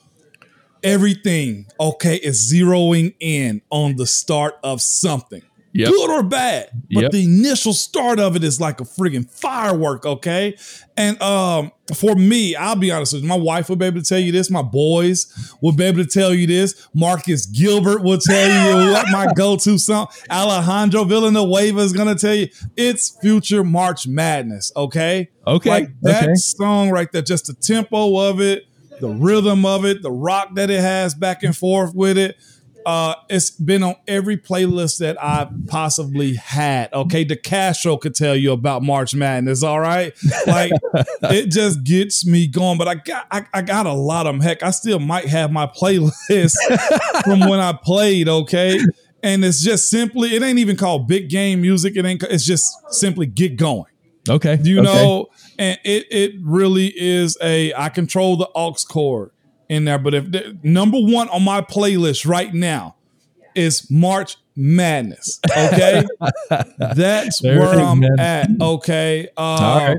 everything 0.83 1.67
okay 1.81 2.17
is 2.17 2.53
zeroing 2.53 3.15
in 3.21 3.63
on 3.71 3.97
the 3.97 4.07
start 4.07 4.55
of 4.63 4.81
something 4.81 5.43
Yep. 5.75 5.89
good 5.91 6.11
or 6.11 6.23
bad. 6.23 6.69
But 6.93 7.03
yep. 7.03 7.11
the 7.11 7.25
initial 7.25 7.73
start 7.73 8.21
of 8.21 8.37
it 8.37 8.45
is 8.45 8.61
like 8.61 8.81
a 8.81 8.85
friggin' 8.85 9.29
firework, 9.29 10.07
okay? 10.07 10.57
And 10.97 11.21
um, 11.21 11.73
for 11.93 12.15
me, 12.15 12.55
I'll 12.55 12.77
be 12.77 12.93
honest 12.93 13.13
with 13.13 13.23
you, 13.23 13.29
my 13.29 13.37
wife 13.37 13.69
will 13.69 13.75
be 13.75 13.87
able 13.87 14.01
to 14.01 14.07
tell 14.07 14.21
you 14.21 14.31
this, 14.31 14.51
my 14.51 14.63
boys 14.63 15.57
will 15.61 15.73
be 15.73 15.83
able 15.83 16.05
to 16.05 16.09
tell 16.09 16.33
you 16.33 16.47
this, 16.47 16.89
Marcus 16.95 17.47
Gilbert 17.47 18.05
will 18.05 18.19
tell 18.19 18.47
you 18.47 18.93
what 18.93 19.07
my 19.11 19.27
go-to 19.35 19.77
song, 19.77 20.07
Alejandro 20.31 21.03
Villanueva 21.03 21.81
is 21.81 21.93
gonna 21.93 22.15
tell 22.15 22.35
you 22.37 22.49
it's 22.77 23.19
Future 23.21 23.65
March 23.65 24.07
Madness, 24.07 24.71
okay? 24.77 25.29
Okay. 25.45 25.71
Like 25.71 26.01
that 26.03 26.23
okay. 26.23 26.35
song 26.35 26.91
right 26.91 27.11
there, 27.11 27.23
just 27.23 27.47
the 27.47 27.55
tempo 27.55 28.17
of 28.17 28.41
it, 28.41 28.67
the 29.01 29.09
rhythm 29.09 29.67
of 29.67 29.85
it, 29.85 30.03
the 30.03 30.13
rock 30.13 30.55
that 30.55 30.71
it 30.71 30.81
has 30.81 31.17
back 31.17 31.43
and 31.43 31.57
forth 31.57 31.97
with 31.97 32.17
it 32.17 32.37
uh, 32.87 33.15
it's 33.29 33.51
been 33.51 33.83
on 33.83 33.97
every 34.07 34.37
playlist 34.37 34.99
that 34.99 35.23
I 35.23 35.49
possibly 35.69 36.35
had. 36.35 36.93
Okay, 36.93 37.25
DeCastro 37.25 38.01
could 38.01 38.15
tell 38.15 38.37
you 38.37 38.53
about 38.53 38.83
March 38.83 39.15
Madness. 39.15 39.63
All 39.63 39.81
right, 39.81 40.13
like 40.47 40.73
it 41.23 41.51
just 41.51 41.85
gets 41.85 42.27
me 42.27 42.47
going. 42.47 42.79
But 42.79 42.89
I 42.89 42.95
got 42.97 43.27
I, 43.31 43.47
I, 43.53 43.63
got 43.63 43.87
a 43.87 43.93
lot 43.93 44.27
of 44.27 44.35
them. 44.35 44.41
Heck, 44.41 44.63
I 44.63 44.71
still 44.71 44.99
might 44.99 45.27
have 45.27 45.51
my 45.51 45.67
playlist 45.67 46.53
from 47.25 47.41
when 47.41 47.61
I 47.61 47.73
played. 47.73 48.29
Okay, 48.29 48.79
and 49.23 49.45
it's 49.45 49.63
just 49.63 49.89
simply 49.89 50.35
it 50.35 50.43
ain't 50.43 50.59
even 50.59 50.77
called 50.77 51.09
big 51.09 51.31
game 51.31 51.63
music. 51.63 51.97
It 51.97 52.05
ain't. 52.05 52.23
It's 52.25 52.45
just 52.45 52.77
simply 52.91 53.27
get 53.27 53.57
going. 53.57 53.91
Okay, 54.29 54.59
you 54.63 54.81
okay. 54.81 54.93
know, 54.93 55.29
and 55.59 55.79
it 55.85 56.07
it 56.11 56.35
really 56.43 56.93
is 56.97 57.37
a 57.43 57.73
I 57.75 57.89
control 57.89 58.37
the 58.37 58.49
aux 58.55 58.75
cord 58.89 59.31
in 59.69 59.85
there. 59.85 59.99
But 59.99 60.15
if 60.15 60.31
the, 60.31 60.59
number 60.63 60.99
one 60.99 61.29
on 61.29 61.43
my 61.43 61.61
playlist 61.61 62.27
right 62.27 62.53
now 62.53 62.97
is 63.55 63.91
March 63.91 64.37
Madness, 64.57 65.41
okay, 65.51 66.05
that's 66.79 67.41
there 67.41 67.59
where 67.59 67.81
I'm 67.81 68.01
man. 68.01 68.21
at. 68.21 68.49
Okay, 68.61 69.29
uh, 69.37 69.97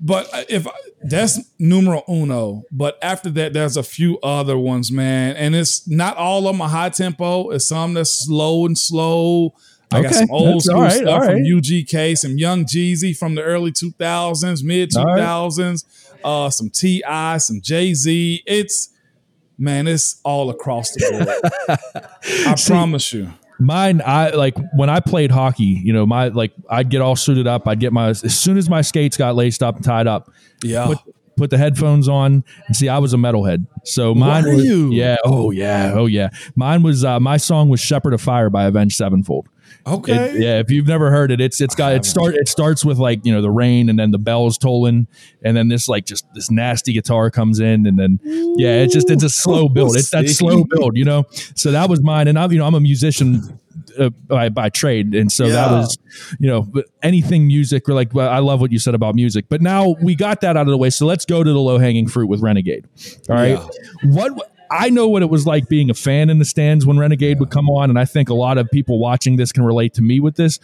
but 0.00 0.28
if 0.48 0.66
that's 1.02 1.40
numero 1.58 2.02
uno, 2.08 2.62
but 2.70 2.98
after 3.02 3.30
that, 3.30 3.52
there's 3.52 3.76
a 3.76 3.82
few 3.82 4.18
other 4.20 4.56
ones, 4.56 4.90
man, 4.90 5.36
and 5.36 5.54
it's 5.54 5.88
not 5.88 6.16
all 6.16 6.48
of 6.48 6.54
them 6.54 6.60
a 6.60 6.68
high 6.68 6.88
tempo. 6.88 7.50
It's 7.50 7.68
some 7.68 7.94
that's 7.94 8.10
slow 8.10 8.66
and 8.66 8.76
slow. 8.76 9.54
I 9.92 9.98
okay. 9.98 10.08
got 10.08 10.14
some 10.14 10.30
old 10.30 10.62
school 10.62 10.80
right, 10.80 10.92
stuff 10.92 11.22
right. 11.22 11.32
from 11.32 11.42
UGK, 11.42 12.16
some 12.16 12.38
Young 12.38 12.64
Jeezy 12.64 13.16
from 13.16 13.34
the 13.34 13.42
early 13.42 13.72
2000s, 13.72 14.64
mid 14.64 14.90
2000s, 14.90 15.84
right. 16.12 16.20
uh, 16.24 16.50
some 16.50 16.70
T.I., 16.70 17.38
some 17.38 17.60
Jay 17.60 17.94
Z. 17.94 18.42
It's 18.46 18.88
man, 19.58 19.86
it's 19.86 20.20
all 20.24 20.50
across 20.50 20.92
the 20.92 21.08
board. 21.10 22.06
I 22.46 22.54
See, 22.54 22.72
promise 22.72 23.12
you. 23.12 23.32
Mine, 23.58 24.02
I 24.04 24.30
like 24.30 24.56
when 24.74 24.90
I 24.90 25.00
played 25.00 25.30
hockey. 25.30 25.80
You 25.84 25.92
know, 25.92 26.04
my 26.04 26.28
like 26.28 26.52
I'd 26.68 26.90
get 26.90 27.00
all 27.00 27.16
suited 27.16 27.46
up. 27.46 27.68
I'd 27.68 27.78
get 27.78 27.92
my 27.92 28.08
as 28.08 28.38
soon 28.38 28.56
as 28.58 28.68
my 28.68 28.82
skates 28.82 29.16
got 29.16 29.36
laced 29.36 29.62
up 29.62 29.76
and 29.76 29.84
tied 29.84 30.06
up. 30.06 30.30
Yeah. 30.64 30.86
Put, 30.86 30.98
put 31.36 31.50
the 31.50 31.58
headphones 31.58 32.08
on 32.08 32.44
and 32.66 32.76
see 32.76 32.88
I 32.88 32.98
was 32.98 33.14
a 33.14 33.16
metalhead. 33.16 33.66
So 33.84 34.14
mine 34.14 34.44
was 34.44 34.64
you? 34.64 34.90
yeah, 34.92 35.16
oh 35.24 35.50
yeah, 35.50 35.92
oh 35.94 36.06
yeah. 36.06 36.30
Mine 36.56 36.82
was 36.82 37.04
uh, 37.04 37.20
my 37.20 37.36
song 37.36 37.68
was 37.68 37.80
Shepherd 37.80 38.14
of 38.14 38.20
Fire 38.20 38.50
by 38.50 38.64
Avenged 38.64 38.96
Sevenfold. 38.96 39.48
Okay. 39.86 40.12
It, 40.12 40.40
yeah, 40.40 40.58
if 40.58 40.70
you've 40.70 40.86
never 40.86 41.10
heard 41.10 41.30
it, 41.30 41.40
it's 41.40 41.60
it's 41.60 41.74
got 41.74 41.94
it 41.94 42.04
start 42.04 42.34
it 42.34 42.48
starts 42.48 42.84
with 42.84 42.98
like 42.98 43.24
you 43.24 43.32
know 43.32 43.42
the 43.42 43.50
rain 43.50 43.88
and 43.88 43.98
then 43.98 44.10
the 44.10 44.18
bells 44.18 44.56
tolling 44.56 45.08
and 45.42 45.56
then 45.56 45.68
this 45.68 45.88
like 45.88 46.06
just 46.06 46.24
this 46.34 46.50
nasty 46.50 46.92
guitar 46.92 47.30
comes 47.30 47.58
in 47.58 47.86
and 47.86 47.98
then 47.98 48.20
yeah 48.56 48.76
it's 48.76 48.94
just 48.94 49.10
it's 49.10 49.24
a 49.24 49.30
slow 49.30 49.68
build. 49.68 49.96
It's 49.96 50.10
that 50.10 50.28
slow 50.30 50.64
build, 50.64 50.96
you 50.96 51.04
know. 51.04 51.24
So 51.54 51.72
that 51.72 51.88
was 51.88 52.00
mine, 52.02 52.28
and 52.28 52.38
I'm 52.38 52.52
you 52.52 52.58
know 52.58 52.66
I'm 52.66 52.74
a 52.74 52.80
musician 52.80 53.58
uh, 53.98 54.10
by, 54.10 54.48
by 54.48 54.68
trade, 54.68 55.14
and 55.14 55.30
so 55.30 55.46
yeah. 55.46 55.52
that 55.52 55.70
was 55.70 55.98
you 56.38 56.48
know 56.48 56.70
anything 57.02 57.46
music 57.46 57.88
or 57.88 57.94
like 57.94 58.14
I 58.16 58.38
love 58.38 58.60
what 58.60 58.72
you 58.72 58.78
said 58.78 58.94
about 58.94 59.14
music. 59.14 59.46
But 59.48 59.62
now 59.62 59.96
we 60.02 60.14
got 60.14 60.40
that 60.42 60.56
out 60.56 60.66
of 60.66 60.70
the 60.70 60.78
way, 60.78 60.90
so 60.90 61.06
let's 61.06 61.24
go 61.24 61.42
to 61.42 61.52
the 61.52 61.58
low 61.58 61.78
hanging 61.78 62.08
fruit 62.08 62.26
with 62.26 62.40
Renegade. 62.40 62.86
All 63.28 63.36
right, 63.36 63.58
yeah. 63.58 63.68
what 64.04 64.51
I 64.72 64.88
know 64.88 65.08
what 65.08 65.22
it 65.22 65.28
was 65.30 65.46
like 65.46 65.68
being 65.68 65.90
a 65.90 65.94
fan 65.94 66.30
in 66.30 66.38
the 66.38 66.44
stands 66.44 66.86
when 66.86 66.98
Renegade 66.98 67.38
would 67.40 67.50
come 67.50 67.68
on, 67.68 67.90
and 67.90 67.98
I 67.98 68.04
think 68.04 68.30
a 68.30 68.34
lot 68.34 68.58
of 68.58 68.70
people 68.70 68.98
watching 68.98 69.36
this 69.36 69.52
can 69.52 69.64
relate 69.64 69.94
to 69.94 70.02
me 70.02 70.18
with 70.18 70.36
this. 70.36 70.58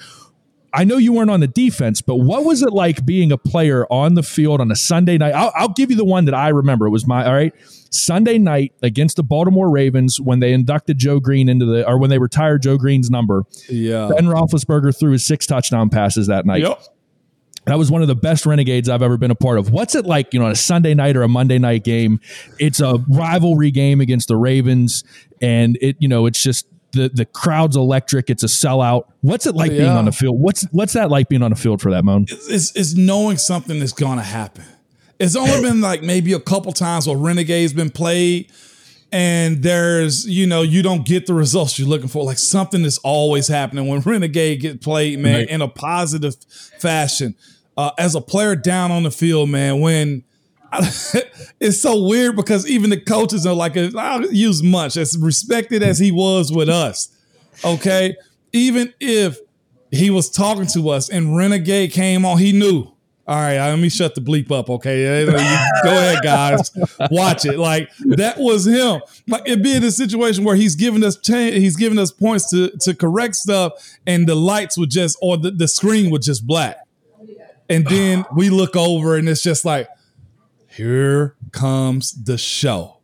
I 0.73 0.85
know 0.85 0.97
you 0.97 1.13
weren't 1.13 1.31
on 1.31 1.41
the 1.41 1.49
defense, 1.49 2.03
but 2.03 2.17
what 2.17 2.45
was 2.45 2.63
it 2.63 2.73
like 2.73 3.05
being 3.07 3.33
a 3.33 3.39
player 3.39 3.87
on 3.91 4.15
the 4.15 4.23
field 4.23 4.61
on 4.61 4.71
a 4.71 4.77
Sunday 4.77 5.17
night? 5.17 5.35
I'll, 5.35 5.53
I'll, 5.55 5.69
give 5.71 5.91
you 5.91 5.97
the 5.97 6.05
one 6.05 6.27
that 6.27 6.35
I 6.35 6.49
remember. 6.49 6.87
It 6.87 6.91
was 6.91 7.07
my 7.07 7.25
all 7.27 7.33
right 7.33 7.55
Sunday 7.91 8.39
night 8.39 8.73
against 8.83 9.17
the 9.17 9.23
Baltimore 9.23 9.71
Ravens 9.71 10.21
when 10.21 10.41
they 10.41 10.53
inducted 10.53 10.99
Joe 10.99 11.21
Greene 11.21 11.49
into 11.49 11.65
the 11.65 11.89
or 11.89 11.99
when 11.99 12.11
they 12.11 12.19
retired 12.19 12.63
Joe 12.63 12.77
Greene's 12.77 13.11
number. 13.11 13.45
Yeah, 13.69 14.11
Ben 14.15 14.27
Roethlisberger 14.27 14.99
threw 14.99 15.13
his 15.13 15.27
six 15.27 15.47
touchdown 15.47 15.89
passes 15.89 16.27
that 16.27 16.45
night. 16.45 16.63
Yep. 16.63 16.83
That 17.69 17.79
was 17.79 17.91
one 17.91 18.03
of 18.03 18.09
the 18.09 18.17
best 18.17 18.47
renegades 18.47 18.89
I've 18.89 19.03
ever 19.03 19.17
been 19.17 19.31
a 19.31 19.37
part 19.37 19.59
of. 19.59 19.71
What's 19.71 19.95
it 19.95 20.07
like, 20.07 20.33
you 20.33 20.41
know, 20.41 20.47
on 20.47 20.53
a 20.53 20.57
Sunday 20.57 20.95
night 20.95 21.17
or 21.17 21.23
a 21.23 21.29
Monday 21.29 21.59
night 21.59 21.85
game? 21.85 22.21
It's 22.59 22.81
a 22.81 23.03
rivalry 23.09 23.71
game 23.71 24.01
against 24.01 24.29
the 24.29 24.37
Ravens, 24.37 25.05
and 25.41 25.79
it, 25.81 25.97
you 25.99 26.09
know, 26.09 26.27
it's 26.27 26.43
just 26.43 26.67
the 26.93 27.09
the 27.09 27.25
crowd's 27.25 27.77
electric. 27.77 28.31
It's 28.31 28.43
a 28.43 28.47
sellout. 28.47 29.05
What's 29.21 29.47
it 29.47 29.55
like 29.55 29.71
yeah. 29.71 29.79
being 29.79 29.91
on 29.91 30.05
the 30.07 30.13
field? 30.13 30.41
What's 30.41 30.63
what's 30.73 30.95
that 30.95 31.11
like 31.11 31.29
being 31.29 31.43
on 31.43 31.51
the 31.51 31.57
field 31.57 31.81
for 31.81 31.91
that 31.91 32.05
Moan? 32.05 32.27
It's, 32.29 32.75
it's, 32.75 32.95
knowing 32.95 33.37
something 33.37 33.77
is 33.77 33.93
going 33.93 34.19
to 34.19 34.25
happen. 34.25 34.65
It's 35.19 35.37
only 35.37 35.61
been 35.63 35.81
like 35.81 36.03
maybe 36.03 36.33
a 36.33 36.41
couple 36.41 36.73
times 36.73 37.07
where 37.07 37.17
Renegade's 37.17 37.73
been 37.73 37.91
played 37.91 38.51
and 39.11 39.63
there's 39.63 40.29
you 40.29 40.47
know 40.47 40.63
you 40.63 40.83
don't 40.83 41.07
get 41.07 41.27
the 41.27 41.35
results 41.35 41.79
you're 41.79 41.89
looking 41.89 42.09
for 42.09 42.25
like 42.25 42.39
something 42.39 42.85
is 42.85 42.99
always 42.99 43.49
happening 43.49 43.87
when 43.87 44.01
renegade 44.01 44.61
get 44.61 44.83
played 44.83 45.19
man 45.19 45.35
right. 45.35 45.49
in 45.49 45.63
a 45.63 45.69
positive 45.69 46.37
fashion 46.79 47.35
uh, 47.79 47.93
as 47.97 48.17
a 48.17 48.21
player 48.21 48.57
down 48.57 48.91
on 48.91 49.05
the 49.05 49.11
field, 49.11 49.49
man, 49.49 49.81
when 49.81 50.25
it's 51.61 51.81
so 51.81 52.03
weird 52.03 52.35
because 52.35 52.69
even 52.69 52.91
the 52.91 53.01
coaches 53.01 53.47
are 53.47 53.55
like, 53.55 53.77
I'll 53.77 54.27
use 54.33 54.65
Munch 54.65 54.97
as 54.97 55.17
respected 55.17 55.85
as 55.85 56.01
he 56.01 56.11
was 56.11 56.53
with 56.53 56.69
us. 56.69 57.17
Okay. 57.65 58.17
Even 58.53 58.93
if 58.99 59.39
he 59.93 60.11
was 60.11 60.29
talking 60.29 60.67
to 60.75 60.89
us 60.89 61.09
and 61.09 61.37
Renegade 61.37 61.93
came 61.93 62.27
on, 62.27 62.39
he 62.39 62.51
knew. 62.51 62.93
All 63.29 63.37
right, 63.37 63.59
let 63.59 63.79
me 63.79 63.91
shut 63.91 64.15
the 64.15 64.23
bleep 64.23 64.51
up, 64.51 64.71
okay? 64.71 65.27
Go 65.27 65.35
ahead, 65.35 66.19
guys. 66.25 66.71
Watch 67.11 67.45
it. 67.45 67.59
Like 67.59 67.91
that 68.17 68.39
was 68.39 68.67
him. 68.67 69.03
Like 69.29 69.43
it 69.47 69.63
being 69.63 69.85
a 69.85 69.91
situation 69.91 70.45
where 70.45 70.57
he's 70.57 70.75
giving 70.75 71.05
us 71.05 71.15
cha- 71.19 71.53
he's 71.53 71.77
giving 71.77 71.99
us 71.99 72.11
points 72.11 72.49
to 72.51 72.71
to 72.81 72.95
correct 72.95 73.37
stuff, 73.37 73.73
and 74.07 74.27
the 74.27 74.35
lights 74.35 74.79
would 74.79 74.89
just 74.89 75.19
or 75.21 75.37
the, 75.37 75.51
the 75.51 75.69
screen 75.69 76.11
would 76.11 76.23
just 76.23 76.47
black. 76.47 76.88
And 77.69 77.87
then 77.89 78.25
we 78.35 78.51
look 78.51 78.77
over 78.77 79.17
and 79.17 79.29
it's 79.29 79.43
just 79.43 79.65
like, 79.65 79.89
here 80.69 81.37
comes 81.53 82.13
the 82.25 82.39
show. 82.39 82.99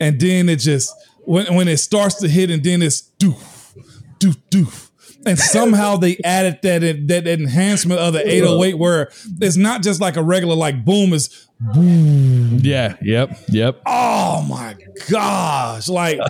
And 0.00 0.20
then 0.20 0.48
it 0.48 0.56
just, 0.56 0.92
when, 1.20 1.52
when 1.54 1.68
it 1.68 1.78
starts 1.78 2.16
to 2.16 2.28
hit 2.28 2.50
and 2.50 2.62
then 2.62 2.82
it's 2.82 3.02
doof, 3.18 3.74
doof, 4.18 4.36
doof. 4.50 4.88
And 5.26 5.38
somehow 5.38 5.96
they 5.96 6.16
added 6.24 6.60
that 6.62 7.08
that 7.08 7.26
enhancement 7.26 8.00
of 8.00 8.12
the 8.12 8.26
808 8.26 8.78
where 8.78 9.10
it's 9.40 9.56
not 9.56 9.82
just 9.82 10.00
like 10.00 10.16
a 10.16 10.22
regular 10.22 10.54
like 10.54 10.84
boom, 10.84 11.12
is 11.12 11.48
boom. 11.60 12.60
Yeah, 12.62 12.96
yep, 13.02 13.36
yep. 13.48 13.82
Oh 13.84 14.46
my 14.48 14.76
gosh. 15.10 15.88
Like 15.88 16.20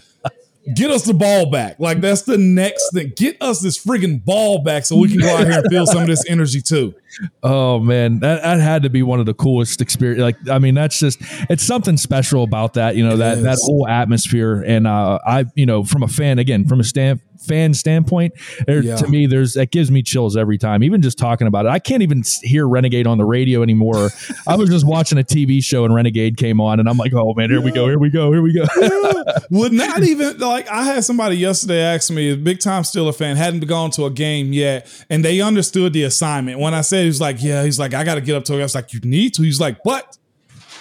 get 0.75 0.91
us 0.91 1.05
the 1.05 1.15
ball 1.15 1.51
back. 1.51 1.79
Like 1.79 2.01
that's 2.01 2.23
the 2.23 2.39
next 2.39 2.93
thing. 2.93 3.13
Get 3.17 3.37
us 3.41 3.61
this 3.61 3.83
friggin' 3.83 4.25
ball 4.25 4.63
back 4.63 4.85
so 4.85 4.97
we 4.97 5.09
can 5.09 5.21
go 5.21 5.37
out 5.37 5.47
here 5.47 5.61
and 5.61 5.71
feel 5.71 5.87
some 5.87 6.03
of 6.03 6.09
this 6.09 6.25
energy 6.29 6.61
too. 6.61 6.95
Oh 7.43 7.79
man, 7.81 8.21
that, 8.21 8.43
that 8.43 8.61
had 8.61 8.83
to 8.83 8.91
be 8.91 9.03
one 9.03 9.21
of 9.21 9.27
the 9.27 9.35
coolest 9.35 9.81
experience. 9.81 10.21
Like, 10.21 10.37
I 10.51 10.59
mean, 10.59 10.75
that's 10.75 10.99
just 10.99 11.19
it's 11.51 11.63
something 11.65 11.97
special 11.97 12.43
about 12.45 12.75
that. 12.75 12.97
You 12.97 13.07
know 13.07 13.15
It 13.15 13.19
that 13.19 13.39
is. 13.39 13.45
that 13.45 13.59
whole 13.63 13.87
atmosphere, 13.89 14.63
and 14.67 14.87
uh, 14.87 15.19
I, 15.27 15.45
you 15.55 15.67
know, 15.67 15.85
from 15.85 16.03
a 16.03 16.09
fan 16.09 16.39
again, 16.39 16.67
from 16.67 16.81
a 16.81 16.85
stand 16.85 17.21
fan 17.47 17.73
standpoint, 17.73 18.35
there, 18.67 18.83
Yeah. 18.83 18.97
to 18.97 19.07
me, 19.07 19.27
there's 19.27 19.55
that 19.55 19.71
gives 19.71 19.91
me 19.91 20.03
chills 20.03 20.37
every 20.37 20.59
time. 20.59 20.83
Even 20.83 21.01
just 21.03 21.19
talking 21.19 21.47
about 21.47 21.67
it, 21.67 21.69
I 21.71 21.79
can't 21.79 22.03
even 22.03 22.23
hear 22.43 22.69
Renegade 22.69 23.07
on 23.07 23.17
the 23.17 23.25
radio 23.25 23.63
anymore. 23.63 24.11
I 24.47 24.57
was 24.57 24.69
just 24.69 24.85
watching 24.87 25.19
a 25.19 25.23
TV 25.23 25.63
show 25.63 25.85
and 25.85 25.95
Renegade 25.95 26.37
came 26.37 26.61
on, 26.61 26.81
and 26.81 26.89
I'm 26.89 26.97
like, 26.99 27.13
oh 27.15 27.33
man, 27.35 27.49
here 27.51 27.61
we 27.61 27.71
go, 27.71 27.87
here 27.87 27.99
we 27.99 28.11
go, 28.11 28.33
here 28.33 28.43
we 28.43 28.53
go. 28.53 28.65
Would 29.51 29.73
not 29.73 30.03
even 30.05 30.39
like 30.39 30.69
I 30.69 30.83
had 30.85 31.05
somebody 31.05 31.37
yesterday 31.37 31.81
ask 31.81 32.11
me, 32.11 32.35
big 32.37 32.61
time 32.61 32.83
Steeler 32.83 33.15
fan, 33.15 33.37
hadn't 33.37 33.67
gone 33.67 33.91
to 33.93 34.05
a 34.05 34.11
game 34.11 34.53
yet, 34.53 34.87
and 35.09 35.25
they 35.25 35.41
understood 35.41 35.93
the 35.93 36.03
assignment. 36.03 36.59
When 36.59 36.75
I 36.75 36.81
said 36.83 36.98
he 37.03 37.07
was 37.07 37.21
like, 37.21 37.43
Yeah, 37.43 37.65
he's 37.65 37.79
like, 37.79 37.95
I 37.95 38.05
gotta 38.05 38.21
get 38.21 38.37
up 38.37 38.45
to 38.45 38.55
it. 38.55 38.61
I 38.61 38.63
was 38.63 38.75
like, 38.75 38.93
You 38.93 39.01
need 39.01 39.35
to. 39.35 39.43
He's 39.43 39.61
like, 39.61 39.79
But 39.85 40.17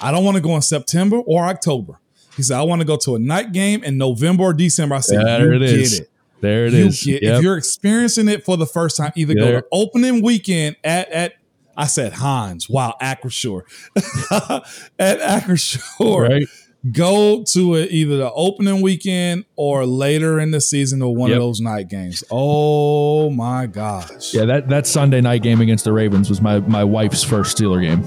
I 0.02 0.12
don't 0.12 0.24
want 0.24 0.36
to 0.36 0.42
go 0.42 0.56
in 0.56 0.62
September 0.62 1.18
or 1.18 1.44
October. 1.46 2.00
He 2.36 2.44
said, 2.44 2.58
I 2.58 2.62
want 2.62 2.82
to 2.82 2.86
go 2.88 2.98
to 2.98 3.16
a 3.16 3.20
night 3.20 3.52
game 3.52 3.84
in 3.84 3.98
November 3.98 4.44
or 4.44 4.54
December. 4.54 4.96
I 4.96 5.00
said, 5.00 5.26
there 5.26 5.54
you 5.54 5.64
it 5.64 5.68
get 5.68 5.80
is. 5.80 6.00
it. 6.02 6.12
There 6.40 6.66
it 6.68 6.74
you 6.74 6.86
is. 6.86 7.04
get 7.04 7.24
Yep. 7.24 7.36
if 7.38 7.42
you're 7.42 7.58
experiencing 7.58 8.28
it 8.30 8.46
for 8.46 8.58
the 8.58 8.68
first 8.68 8.96
time, 8.96 9.12
either 9.16 9.34
go 9.34 9.52
to 9.54 9.66
opening 9.72 10.22
weekend 10.22 10.76
at 10.84 11.10
at 11.10 11.34
I 11.76 11.86
said 11.88 12.14
Heinz, 12.14 12.70
wow, 12.70 12.96
Acrisure. 13.02 13.62
at 15.00 15.20
Acrisure. 15.20 16.30
Right. 16.30 16.48
Go 16.92 17.44
to 17.54 17.76
it 17.76 17.92
either 17.92 18.18
the 18.18 18.32
opening 18.32 18.82
weekend 18.82 19.46
or 19.56 19.86
later 19.86 20.40
in 20.40 20.52
the 20.52 20.62
season 20.62 21.02
or 21.02 21.14
one 21.14 21.30
Yep. 21.32 21.38
of 21.38 21.44
those 21.44 21.60
night 21.60 21.90
games. 21.90 22.24
Oh 22.32 23.30
my 23.30 23.66
gosh. 23.66 24.34
Yeah, 24.34 24.46
that, 24.46 24.70
that 24.70 24.88
Sunday 24.88 25.20
night 25.20 25.44
game 25.44 25.60
against 25.60 25.84
the 25.86 25.92
Ravens 25.92 26.30
was 26.30 26.40
my, 26.42 26.60
my 26.62 26.84
wife's 26.84 27.24
first 27.24 27.58
Steeler 27.58 27.82
game, 27.82 28.04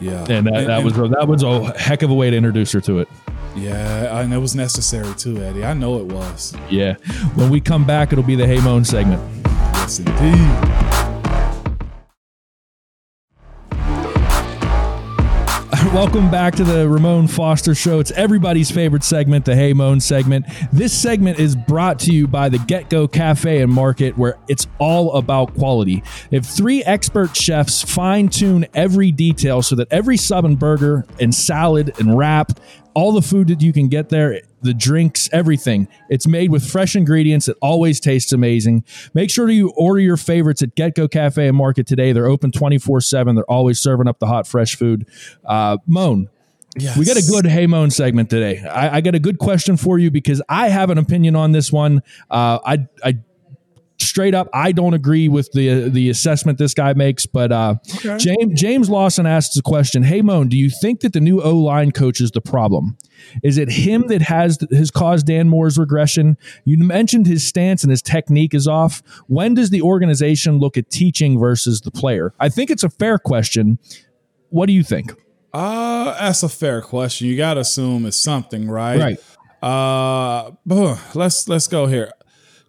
Yeah. 0.00 0.24
and 0.28 0.46
that, 0.46 0.66
that 0.66 0.84
was 0.84 0.92
that 0.94 1.26
was 1.26 1.42
a 1.42 1.76
heck 1.78 2.02
of 2.02 2.10
a 2.10 2.14
way 2.14 2.30
to 2.30 2.36
introduce 2.36 2.70
her 2.72 2.80
to 2.82 2.98
it. 3.00 3.08
yeah, 3.56 4.20
and 4.20 4.32
it 4.32 4.38
was 4.38 4.54
necessary 4.54 5.12
too, 5.14 5.38
Eddie. 5.42 5.64
I 5.64 5.72
know 5.74 5.98
it 5.98 6.06
was. 6.06 6.54
Yeah. 6.70 6.94
When 7.34 7.50
we 7.50 7.60
come 7.60 7.84
back, 7.84 8.12
it'll 8.12 8.22
be 8.24 8.36
the 8.36 8.46
Hey 8.46 8.60
Moan 8.60 8.84
segment. 8.84 9.20
Yes, 9.46 9.98
indeed. 9.98 10.93
Welcome 15.94 16.28
back 16.28 16.56
to 16.56 16.64
the 16.64 16.88
Ramon 16.88 17.28
Foster 17.28 17.72
Show. 17.72 18.00
It's 18.00 18.10
everybody's 18.10 18.68
favorite 18.68 19.04
segment, 19.04 19.44
the 19.44 19.54
Hey 19.54 19.72
Moan 19.72 20.00
segment. 20.00 20.44
This 20.72 20.92
segment 20.92 21.38
is 21.38 21.54
brought 21.54 22.00
to 22.00 22.12
you 22.12 22.26
by 22.26 22.48
the 22.48 22.56
GetGo 22.58 23.12
Cafe 23.12 23.62
and 23.62 23.72
Market, 23.72 24.18
where 24.18 24.36
it's 24.48 24.66
all 24.80 25.14
about 25.14 25.54
quality. 25.54 26.02
If 26.32 26.46
three 26.46 26.82
expert 26.82 27.36
chefs 27.36 27.82
fine 27.82 28.28
tune 28.28 28.66
every 28.74 29.12
detail 29.12 29.62
so 29.62 29.76
that 29.76 29.86
every 29.92 30.16
sub 30.16 30.44
and 30.44 30.58
burger 30.58 31.06
and 31.20 31.32
salad 31.32 31.94
and 32.00 32.18
wrap, 32.18 32.58
all 32.94 33.12
the 33.12 33.22
food 33.22 33.46
that 33.46 33.62
you 33.62 33.72
can 33.72 33.86
get 33.86 34.08
there, 34.08 34.40
the 34.64 34.74
drinks, 34.74 35.28
everything. 35.32 35.86
It's 36.08 36.26
made 36.26 36.50
with 36.50 36.68
fresh 36.68 36.96
ingredients. 36.96 37.46
It 37.48 37.56
always 37.62 38.00
tastes 38.00 38.32
amazing. 38.32 38.84
Make 39.14 39.30
sure 39.30 39.48
you 39.48 39.70
order 39.76 40.00
your 40.00 40.16
favorites 40.16 40.62
at 40.62 40.74
GetGo 40.74 41.10
Cafe 41.10 41.46
and 41.46 41.56
Market 41.56 41.86
today. 41.86 42.12
They're 42.12 42.26
open 42.26 42.50
24 42.50 43.00
7. 43.02 43.34
They're 43.36 43.44
always 43.50 43.78
serving 43.80 44.08
up 44.08 44.18
the 44.18 44.26
hot, 44.26 44.46
fresh 44.48 44.74
food. 44.76 45.06
Uh, 45.44 45.78
Moan, 45.86 46.28
Yes. 46.76 46.96
we 46.96 47.04
got 47.04 47.16
a 47.16 47.22
good 47.22 47.46
Hey 47.46 47.68
Moan 47.68 47.90
segment 47.90 48.30
today. 48.30 48.60
I, 48.64 48.96
I 48.96 49.00
got 49.00 49.14
a 49.14 49.20
good 49.20 49.38
question 49.38 49.76
for 49.76 49.96
you 49.98 50.10
because 50.10 50.42
I 50.48 50.70
have 50.70 50.90
an 50.90 50.98
opinion 50.98 51.36
on 51.36 51.52
this 51.52 51.70
one. 51.70 52.02
Uh, 52.28 52.58
I, 52.66 52.88
I 53.04 53.18
straight 53.98 54.34
up, 54.34 54.48
I 54.52 54.72
don't 54.72 54.94
agree 54.94 55.28
with 55.28 55.50
the 55.52 55.88
the 55.88 56.10
assessment 56.10 56.58
this 56.58 56.74
guy 56.74 56.92
makes. 56.94 57.26
But 57.26 57.52
uh, 57.52 57.76
Okay. 57.96 58.16
James 58.18 58.60
James 58.60 58.90
Lawson 58.90 59.26
asks 59.26 59.54
the 59.54 59.62
question: 59.62 60.02
Hey 60.02 60.22
Moan, 60.22 60.48
do 60.48 60.56
you 60.56 60.70
think 60.70 61.00
that 61.00 61.12
the 61.12 61.20
new 61.20 61.40
O 61.40 61.56
line 61.56 61.92
coach 61.92 62.20
is 62.20 62.30
the 62.30 62.40
problem? 62.40 62.96
Is 63.42 63.58
it 63.58 63.70
him 63.70 64.06
that 64.08 64.22
has 64.22 64.58
has 64.72 64.90
caused 64.90 65.26
Dan 65.26 65.48
Moore's 65.48 65.78
regression? 65.78 66.36
You 66.64 66.78
mentioned 66.78 67.26
his 67.26 67.46
stance 67.46 67.82
and 67.82 67.90
his 67.90 68.02
technique 68.02 68.54
is 68.54 68.66
off. 68.68 69.02
When 69.26 69.54
does 69.54 69.70
the 69.70 69.82
organization 69.82 70.58
look 70.58 70.76
at 70.76 70.90
teaching 70.90 71.38
versus 71.38 71.80
the 71.80 71.90
player? 71.90 72.34
I 72.38 72.48
think 72.48 72.70
it's 72.70 72.84
a 72.84 72.90
fair 72.90 73.18
question. 73.18 73.78
What 74.50 74.66
do 74.66 74.72
you 74.72 74.82
think? 74.84 75.12
Uh, 75.52 76.16
that's 76.18 76.42
a 76.42 76.48
fair 76.48 76.82
question. 76.82 77.28
You 77.28 77.36
got 77.36 77.54
to 77.54 77.60
assume 77.60 78.06
it's 78.06 78.16
something, 78.16 78.68
right? 78.68 78.98
Uh, 79.62 80.50
but 80.66 80.98
let's 81.14 81.48
let's 81.48 81.66
go 81.68 81.86
here. 81.86 82.10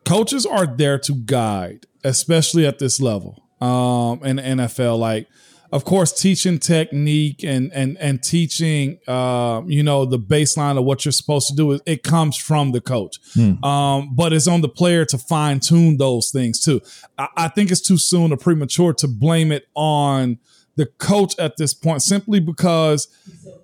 Coaches 0.05 0.45
are 0.45 0.67
there 0.67 0.99
to 0.99 1.13
guide, 1.13 1.85
especially 2.03 2.65
at 2.65 2.79
this 2.79 3.01
level. 3.01 3.41
Um, 3.61 4.23
in 4.23 4.35
the 4.35 4.41
NFL, 4.41 4.99
like 4.99 5.27
of 5.71 5.83
course, 5.83 6.11
teaching 6.13 6.59
technique 6.59 7.43
and 7.43 7.71
and 7.73 7.97
and 7.97 8.23
teaching, 8.23 8.97
um, 9.09 9.69
you 9.69 9.83
know, 9.83 10.05
the 10.05 10.19
baseline 10.19 10.77
of 10.77 10.85
what 10.85 11.03
you're 11.03 11.11
supposed 11.11 11.47
to 11.49 11.55
do. 11.55 11.73
It, 11.73 11.81
it 11.85 12.03
comes 12.03 12.37
from 12.37 12.71
the 12.71 12.81
coach, 12.81 13.17
um, 13.63 14.15
but 14.15 14.31
it's 14.31 14.47
on 14.47 14.61
the 14.61 14.69
player 14.69 15.03
to 15.05 15.17
fine 15.17 15.59
tune 15.59 15.97
those 15.97 16.29
things 16.31 16.61
too. 16.61 16.81
I, 17.17 17.27
I 17.35 17.47
think 17.49 17.71
it's 17.71 17.81
too 17.81 17.97
soon 17.97 18.31
or 18.31 18.37
premature 18.37 18.93
to 18.93 19.07
blame 19.07 19.51
it 19.51 19.67
on 19.73 20.37
the 20.75 20.85
coach 20.85 21.37
at 21.39 21.57
this 21.57 21.73
point, 21.73 22.01
simply 22.01 22.39
because 22.39 23.07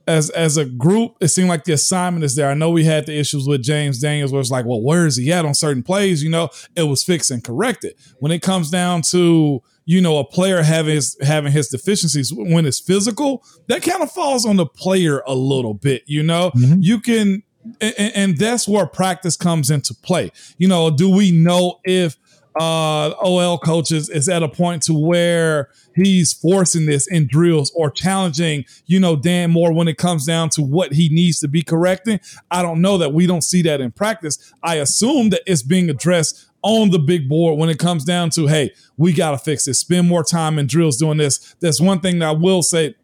as 0.08 0.30
as 0.32 0.58
a 0.58 0.66
group, 0.66 1.16
it 1.20 1.28
seemed 1.28 1.50
like 1.50 1.66
the 1.66 1.74
assignment 1.74 2.24
is 2.24 2.36
there. 2.36 2.50
I 2.50 2.54
know 2.54 2.70
we 2.70 2.86
had 2.86 3.06
the 3.06 3.18
issues 3.18 3.48
with 3.48 3.62
James 3.62 4.00
Daniels, 4.00 4.32
where 4.32 4.42
it's 4.42 4.52
like, 4.52 4.66
well, 4.66 4.82
where 4.82 5.06
is 5.06 5.18
he 5.18 5.32
at 5.32 5.46
on 5.46 5.54
certain 5.54 5.84
plays? 5.84 6.24
You 6.24 6.30
know, 6.30 6.50
it 6.76 6.84
was 6.84 7.04
fixed 7.04 7.32
and 7.32 7.44
corrected. 7.44 7.96
When 8.20 8.32
it 8.32 8.42
comes 8.42 8.70
down 8.70 9.02
to 9.04 9.62
you 9.86 10.00
know 10.02 10.20
a 10.20 10.26
player 10.26 10.62
having 10.62 10.96
his 10.96 11.18
having 11.22 11.52
his 11.52 11.68
deficiencies 11.68 12.34
when 12.34 12.66
it's 12.66 12.80
physical, 12.80 13.44
that 13.68 13.84
kind 13.84 14.02
of 14.02 14.12
falls 14.12 14.46
on 14.46 14.56
the 14.56 14.66
player 14.66 15.22
a 15.28 15.36
little 15.36 15.74
bit. 15.74 16.04
You 16.06 16.24
know, 16.24 16.52
mm-hmm. 16.52 16.80
you 16.80 17.00
can, 17.02 17.44
and, 17.82 18.12
and 18.16 18.38
that's 18.38 18.68
where 18.68 18.86
practice 18.86 19.36
comes 19.36 19.70
into 19.70 19.94
play. 19.94 20.32
You 20.58 20.68
know, 20.68 20.90
do 20.90 21.10
we 21.10 21.32
know 21.32 21.80
if 21.84 22.18
uh 22.60 23.14
OL 23.22 23.58
coaches 23.58 24.10
is 24.10 24.28
at 24.28 24.44
a 24.44 24.50
point 24.50 24.84
to 24.84 24.94
where 24.94 25.70
he's 25.96 26.34
forcing 26.34 26.86
this 26.86 27.08
in 27.08 27.28
drills 27.28 27.72
or 27.76 27.90
challenging, 27.90 28.66
you 28.86 29.00
know, 29.00 29.16
Dan 29.16 29.52
Moore 29.52 29.74
when 29.74 29.88
it 29.88 29.98
comes 29.98 30.26
down 30.26 30.50
to 30.50 30.62
what 30.62 30.94
he 30.94 31.10
needs 31.10 31.40
to 31.40 31.48
be 31.48 31.62
correcting. 31.62 32.20
I 32.50 32.62
don't 32.62 32.82
know 32.82 32.98
that 32.98 33.14
we 33.14 33.28
don't 33.28 33.44
see 33.44 33.62
that 33.64 33.82
in 33.82 33.92
practice. 33.92 34.54
I 34.64 34.76
assume 34.76 35.30
that 35.30 35.42
it's 35.46 35.64
being 35.64 35.90
addressed 35.90 36.48
on 36.64 36.92
the 36.92 37.00
big 37.00 37.28
board 37.28 37.58
when 37.58 37.70
it 37.70 37.80
comes 37.80 38.04
down 38.04 38.30
to, 38.32 38.48
hey, 38.48 38.72
we 38.98 39.14
got 39.14 39.32
to 39.32 39.38
fix 39.38 39.66
this. 39.66 39.80
Spend 39.80 40.08
more 40.08 40.24
time 40.24 40.60
in 40.60 40.68
drills 40.68 40.98
doing 40.98 41.18
this. 41.18 41.56
That's 41.60 41.82
one 41.82 42.00
thing 42.02 42.20
that 42.20 42.30
I 42.30 42.32
will 42.32 42.62
say 42.62 42.96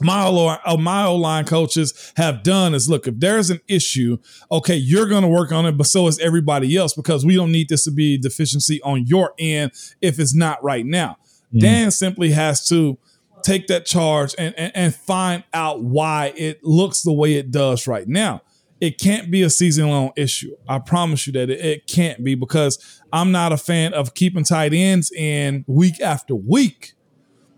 my 0.00 0.24
O 0.26 0.48
uh, 0.48 0.76
my 0.76 1.04
O 1.04 1.16
line 1.16 1.44
coaches 1.44 2.12
have 2.16 2.42
done 2.42 2.74
is 2.74 2.88
look 2.88 3.06
if 3.06 3.18
there's 3.18 3.50
an 3.50 3.60
issue, 3.68 4.18
okay, 4.50 4.76
you're 4.76 5.06
going 5.06 5.22
to 5.22 5.28
work 5.28 5.52
on 5.52 5.66
it, 5.66 5.72
but 5.72 5.86
so 5.86 6.06
is 6.06 6.18
everybody 6.18 6.76
else 6.76 6.94
because 6.94 7.24
we 7.24 7.34
don't 7.36 7.52
need 7.52 7.68
this 7.68 7.84
to 7.84 7.90
be 7.90 8.18
deficiency 8.18 8.80
on 8.82 9.06
your 9.06 9.34
end 9.38 9.72
if 10.00 10.18
it's 10.18 10.34
not 10.34 10.62
right 10.62 10.86
now. 10.86 11.16
Dan 11.56 11.90
simply 11.92 12.30
has 12.32 12.66
to 12.68 12.98
take 13.44 13.68
that 13.68 13.86
charge 13.86 14.34
and, 14.38 14.54
and 14.58 14.72
and 14.74 14.94
find 14.94 15.44
out 15.52 15.82
why 15.82 16.32
it 16.36 16.64
looks 16.64 17.02
the 17.02 17.12
way 17.12 17.34
it 17.34 17.50
does 17.50 17.86
right 17.86 18.08
now. 18.08 18.42
It 18.80 18.98
can't 18.98 19.30
be 19.30 19.42
a 19.42 19.50
season 19.50 19.88
long 19.88 20.10
issue. 20.16 20.56
I 20.68 20.78
promise 20.80 21.26
you 21.26 21.32
that 21.34 21.48
it, 21.48 21.64
it 21.64 21.86
can't 21.86 22.24
be 22.24 22.34
because 22.34 23.02
I'm 23.12 23.30
not 23.30 23.52
a 23.52 23.56
fan 23.56 23.94
of 23.94 24.14
keeping 24.14 24.44
tight 24.44 24.74
ends 24.74 25.12
in 25.12 25.64
week 25.68 26.00
after 26.00 26.34
week 26.34 26.93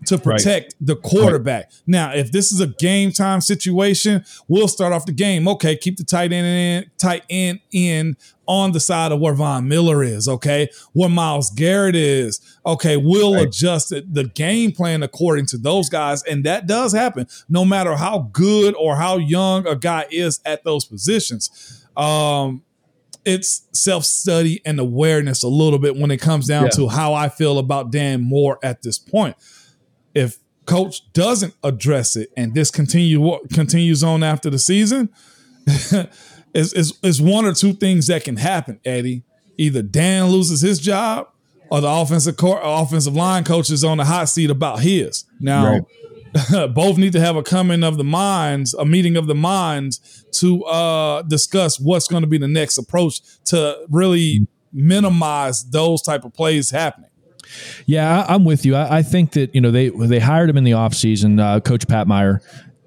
to 0.05 0.17
protect 0.17 0.75
the 0.79 0.95
quarterback. 0.95 1.71
Now, 1.85 2.13
if 2.13 2.31
this 2.31 2.51
is 2.51 2.59
a 2.61 2.67
game 2.67 3.11
time 3.11 3.41
situation, 3.41 4.23
we'll 4.47 4.67
start 4.67 4.93
off 4.93 5.05
the 5.05 5.11
game. 5.11 5.47
Okay, 5.47 5.75
keep 5.75 5.97
the 5.97 6.03
tight 6.03 6.31
end 6.31 6.45
in, 6.45 6.91
tight 6.97 7.23
end 7.29 7.59
in 7.71 8.15
on 8.45 8.71
the 8.71 8.79
side 8.79 9.11
of 9.11 9.19
where 9.19 9.33
Von 9.33 9.67
Miller 9.67 10.03
is. 10.03 10.27
Okay, 10.27 10.69
where 10.93 11.09
Myles 11.09 11.49
Garrett 11.49 11.95
is. 11.95 12.39
Okay, 12.65 12.95
we'll 12.95 13.33
Right. 13.33 13.47
adjust 13.47 13.89
the 13.89 14.31
game 14.35 14.71
plan 14.71 15.03
according 15.03 15.47
to 15.47 15.57
those 15.57 15.89
guys, 15.89 16.23
and 16.23 16.43
that 16.45 16.67
does 16.67 16.93
happen. 16.93 17.27
No 17.49 17.65
matter 17.65 17.95
how 17.95 18.29
good 18.31 18.75
or 18.79 18.95
how 18.95 19.17
young 19.17 19.67
a 19.67 19.75
guy 19.75 20.05
is 20.11 20.39
at 20.45 20.63
those 20.63 20.85
positions. 20.85 21.83
Um, 21.97 22.61
it's 23.25 23.63
self 23.73 24.05
study 24.05 24.61
and 24.65 24.79
awareness 24.79 25.43
a 25.43 25.49
little 25.49 25.79
bit 25.79 25.97
when 25.97 26.11
it 26.11 26.17
comes 26.21 26.47
down 26.47 26.65
Yeah. 26.65 26.69
to 26.69 26.87
how 26.87 27.13
I 27.13 27.27
feel 27.27 27.57
about 27.59 27.91
Dan 27.91 28.21
Moore 28.21 28.57
at 28.63 28.83
this 28.83 28.97
point. 28.97 29.35
If 30.17 30.37
coach 30.65 31.11
doesn't 31.13 31.53
address 31.63 32.15
it 32.15 32.31
and 32.35 32.53
this 32.53 32.71
continue 32.71 33.37
continues 33.53 34.03
on 34.03 34.23
after 34.23 34.49
the 34.49 34.59
season, 34.59 35.09
is 36.53 36.73
is 36.73 36.97
is 37.03 37.21
one 37.21 37.45
or 37.45 37.53
two 37.53 37.73
things 37.73 38.07
that 38.07 38.23
can 38.23 38.37
happen, 38.37 38.79
Eddie. 38.83 39.23
Either 39.57 39.81
Dan 39.81 40.27
loses 40.27 40.61
his 40.61 40.79
job 40.79 41.29
or 41.69 41.81
the 41.81 41.89
offensive 41.89 42.35
offensive 42.41 43.15
line 43.15 43.43
coach 43.43 43.69
is 43.69 43.83
on 43.83 43.97
the 43.97 44.05
hot 44.05 44.29
seat 44.29 44.49
about 44.49 44.79
his. 44.79 45.25
Now, 45.39 45.85
both 46.69 46.97
need 46.97 47.13
to 47.13 47.19
have 47.19 47.35
a 47.35 47.43
coming 47.43 47.83
of 47.83 47.97
the 47.97 48.03
minds, 48.03 48.73
a 48.73 48.85
meeting 48.85 49.17
of 49.17 49.27
the 49.27 49.35
minds 49.35 50.25
to 50.33 50.63
uh, 50.65 51.21
discuss 51.23 51.79
what's 51.79 52.07
going 52.07 52.21
to 52.21 52.27
be 52.27 52.37
the 52.37 52.47
next 52.47 52.77
approach 52.77 53.21
to 53.45 53.85
really 53.89 54.47
minimize 54.71 55.69
those 55.69 56.01
type 56.01 56.23
of 56.23 56.33
plays 56.33 56.69
happening. 56.71 57.09
Yeah, 57.85 58.25
I, 58.27 58.35
am 58.35 58.45
with 58.45 58.65
you. 58.65 58.75
I, 58.75 58.97
I, 58.97 59.03
think 59.03 59.31
that 59.33 59.53
you 59.53 59.61
know 59.61 59.71
they 59.71 59.89
they 59.89 60.19
hired 60.19 60.49
him 60.49 60.57
in 60.57 60.63
the 60.63 60.71
offseason, 60.71 61.41
uh, 61.41 61.59
Coach 61.59 61.87
Pat 61.87 62.07
Meyer, 62.07 62.41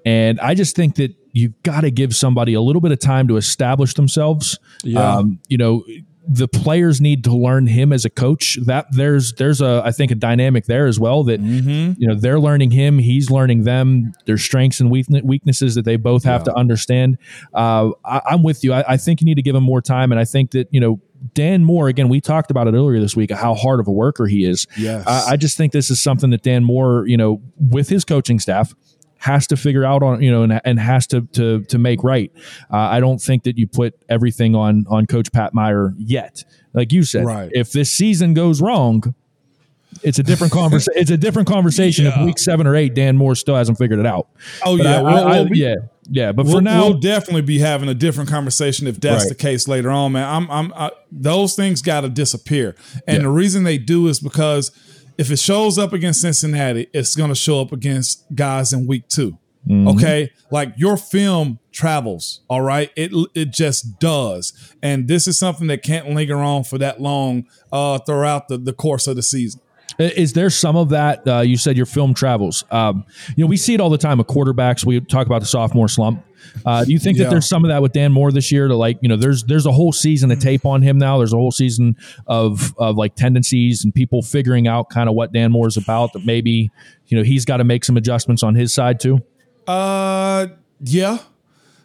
and 0.05 0.39
I 0.39 0.53
just 0.53 0.75
think 0.75 0.95
that 0.95 1.15
you've 1.33 1.61
got 1.63 1.81
to 1.81 1.91
give 1.91 2.15
somebody 2.15 2.53
a 2.53 2.61
little 2.61 2.81
bit 2.81 2.91
of 2.91 2.99
time 2.99 3.27
to 3.27 3.37
establish 3.37 3.93
themselves. 3.93 4.59
Yeah. 4.83 5.17
Um, 5.17 5.39
you 5.47 5.57
know, 5.57 5.83
the 6.27 6.47
players 6.47 7.01
need 7.01 7.23
to 7.23 7.35
learn 7.35 7.67
him 7.67 7.91
as 7.91 8.05
a 8.05 8.09
coach. 8.09 8.57
That 8.61 8.87
there's 8.91 9.33
there's 9.33 9.61
a 9.61 9.81
I 9.83 9.91
think 9.91 10.11
a 10.11 10.15
dynamic 10.15 10.65
there 10.65 10.87
as 10.87 10.99
well 10.99 11.23
that 11.23 11.41
mm-hmm. 11.41 11.93
you 11.97 12.07
know 12.07 12.15
they're 12.15 12.39
learning 12.39 12.71
him, 12.71 12.99
he's 12.99 13.31
learning 13.31 13.63
them. 13.63 14.13
Their 14.25 14.37
strengths 14.37 14.79
and 14.79 14.91
weaknesses 14.91 15.75
that 15.75 15.85
they 15.85 15.95
both 15.95 16.23
have 16.23 16.41
yeah. 16.41 16.45
to 16.45 16.55
understand. 16.55 17.17
Uh, 17.53 17.91
I, 18.05 18.21
am 18.33 18.43
with 18.43 18.63
you. 18.63 18.73
I, 18.73 18.93
I 18.93 18.97
think 18.97 19.21
you 19.21 19.25
need 19.25 19.35
to 19.35 19.41
give 19.41 19.55
him 19.55 19.63
more 19.63 19.81
time, 19.81 20.11
and 20.11 20.19
I 20.19 20.25
think 20.25 20.51
that 20.51 20.67
you 20.71 20.79
know 20.79 21.01
Dan 21.33 21.63
Moore, 21.63 21.87
again, 21.87 22.09
we 22.09 22.21
talked 22.21 22.51
about 22.51 22.67
it 22.67 22.73
earlier 22.73 22.99
this 22.99 23.15
week, 23.15 23.31
how 23.31 23.53
hard 23.53 23.79
of 23.79 23.87
a 23.87 23.91
worker 23.91 24.27
he 24.27 24.45
is. 24.45 24.67
Yes. 24.77 25.05
I, 25.07 25.33
I 25.33 25.37
just 25.37 25.57
think 25.57 25.71
this 25.71 25.89
is 25.89 26.01
something 26.01 26.31
that 26.31 26.43
Dan 26.43 26.63
Moore, 26.63 27.05
you 27.07 27.17
know, 27.17 27.41
with 27.57 27.89
his 27.89 28.03
coaching 28.03 28.39
staff, 28.39 28.73
has 29.21 29.45
to 29.45 29.55
figure 29.55 29.85
out 29.85 30.01
on 30.01 30.21
you 30.21 30.31
know 30.31 30.41
and, 30.43 30.59
and 30.65 30.79
has 30.79 31.07
to 31.07 31.21
to 31.33 31.63
to 31.65 31.77
make 31.77 32.03
right. 32.03 32.31
Uh, 32.71 32.77
I 32.77 32.99
don't 32.99 33.19
think 33.19 33.43
that 33.43 33.57
you 33.57 33.67
put 33.67 33.93
everything 34.09 34.55
on 34.55 34.85
on 34.89 35.05
Coach 35.05 35.31
Pat 35.31 35.53
Meyer 35.53 35.93
yet. 35.97 36.43
Like 36.73 36.91
you 36.91 37.03
said, 37.03 37.25
right. 37.25 37.51
if 37.53 37.71
this 37.71 37.91
season 37.91 38.33
goes 38.33 38.61
wrong, 38.61 39.13
it's 40.01 40.17
a 40.17 40.23
different 40.23 40.51
conversation. 40.51 40.93
it's 41.01 41.11
a 41.11 41.17
different 41.17 41.47
conversation. 41.47 42.05
Yeah. 42.05 42.19
If 42.19 42.25
week 42.25 42.39
seven 42.39 42.65
or 42.65 42.75
eight, 42.75 42.95
Dan 42.95 43.15
Moore 43.15 43.35
still 43.35 43.55
hasn't 43.55 43.77
figured 43.77 43.99
it 43.99 44.07
out. 44.07 44.27
Oh 44.65 44.77
but 44.77 44.83
yeah, 44.85 44.99
I, 44.99 45.01
we'll, 45.01 45.27
I, 45.27 45.39
we'll 45.41 45.49
be, 45.49 45.59
yeah, 45.59 45.75
yeah. 46.09 46.31
But 46.31 46.47
we'll, 46.47 46.55
for 46.55 46.61
now, 46.61 46.87
we'll 46.87 46.99
definitely 46.99 47.43
be 47.43 47.59
having 47.59 47.89
a 47.89 47.93
different 47.93 48.29
conversation 48.29 48.87
if 48.87 48.99
that's 48.99 49.25
right. 49.25 49.29
the 49.29 49.35
case 49.35 49.67
later 49.67 49.91
on, 49.91 50.13
man. 50.13 50.27
I'm, 50.27 50.49
I'm, 50.49 50.73
I, 50.73 50.91
those 51.11 51.55
things 51.55 51.83
got 51.83 52.01
to 52.01 52.09
disappear, 52.09 52.75
and 53.05 53.17
yeah. 53.17 53.23
the 53.23 53.29
reason 53.29 53.65
they 53.65 53.77
do 53.77 54.07
is 54.07 54.19
because 54.19 54.71
if 55.21 55.29
it 55.29 55.37
shows 55.37 55.77
up 55.77 55.93
against 55.93 56.21
Cincinnati, 56.21 56.87
it's 56.93 57.15
going 57.15 57.29
to 57.29 57.35
show 57.35 57.61
up 57.61 57.71
against 57.71 58.25
guys 58.33 58.73
in 58.73 58.87
week 58.87 59.07
2 59.07 59.37
mm-hmm. 59.67 59.87
Okay, 59.89 60.31
like 60.49 60.73
your 60.75 60.97
film 60.97 61.59
travels. 61.71 62.41
All 62.49 62.61
right, 62.61 62.89
it 62.95 63.11
it 63.35 63.53
just 63.53 63.99
does, 63.99 64.73
and 64.81 65.07
this 65.07 65.27
is 65.27 65.37
something 65.37 65.67
that 65.67 65.83
can't 65.83 66.09
linger 66.09 66.37
on 66.37 66.63
for 66.63 66.79
that 66.79 66.99
long 66.99 67.45
uh, 67.71 67.99
throughout 67.99 68.47
the 68.47 68.57
the 68.57 68.73
course 68.73 69.05
of 69.05 69.15
the 69.15 69.21
season. 69.21 69.61
Is 69.99 70.33
there 70.33 70.49
some 70.49 70.75
of 70.75 70.89
that? 70.89 71.27
Uh, 71.27 71.39
you 71.41 71.57
said 71.57 71.77
your 71.77 71.85
film 71.85 72.13
travels. 72.13 72.63
Um, 72.71 73.05
you 73.35 73.43
know, 73.43 73.47
we 73.47 73.57
see 73.57 73.73
it 73.73 73.81
all 73.81 73.89
the 73.89 73.97
time 73.97 74.17
with 74.17 74.27
quarterbacks. 74.27 74.85
We 74.85 74.99
talk 75.01 75.27
about 75.27 75.41
the 75.41 75.47
sophomore 75.47 75.87
slump. 75.87 76.25
Uh, 76.65 76.83
do 76.83 76.91
you 76.91 76.99
think 76.99 77.17
yeah. 77.17 77.25
that 77.25 77.29
there's 77.29 77.47
some 77.47 77.63
of 77.63 77.69
that 77.69 77.81
with 77.81 77.93
Dan 77.93 78.11
Moore 78.11 78.31
this 78.31 78.51
year? 78.51 78.67
To 78.67 78.75
like, 78.75 78.97
you 79.01 79.09
know, 79.09 79.15
there's 79.15 79.43
there's 79.43 79.65
a 79.65 79.71
whole 79.71 79.91
season 79.91 80.31
of 80.31 80.39
tape 80.39 80.65
on 80.65 80.81
him 80.81 80.97
now. 80.97 81.17
There's 81.17 81.33
a 81.33 81.37
whole 81.37 81.51
season 81.51 81.95
of 82.27 82.73
of 82.77 82.97
like 82.97 83.15
tendencies 83.15 83.83
and 83.83 83.93
people 83.93 84.21
figuring 84.21 84.67
out 84.67 84.89
kind 84.89 85.09
of 85.09 85.15
what 85.15 85.31
Dan 85.31 85.51
Moore 85.51 85.67
is 85.67 85.77
about. 85.77 86.13
That 86.13 86.25
maybe 86.25 86.71
you 87.07 87.17
know 87.17 87.23
he's 87.23 87.45
got 87.45 87.57
to 87.57 87.63
make 87.63 87.85
some 87.85 87.97
adjustments 87.97 88.43
on 88.43 88.55
his 88.55 88.73
side 88.73 88.99
too. 88.99 89.19
Uh, 89.67 90.47
yeah, 90.81 91.19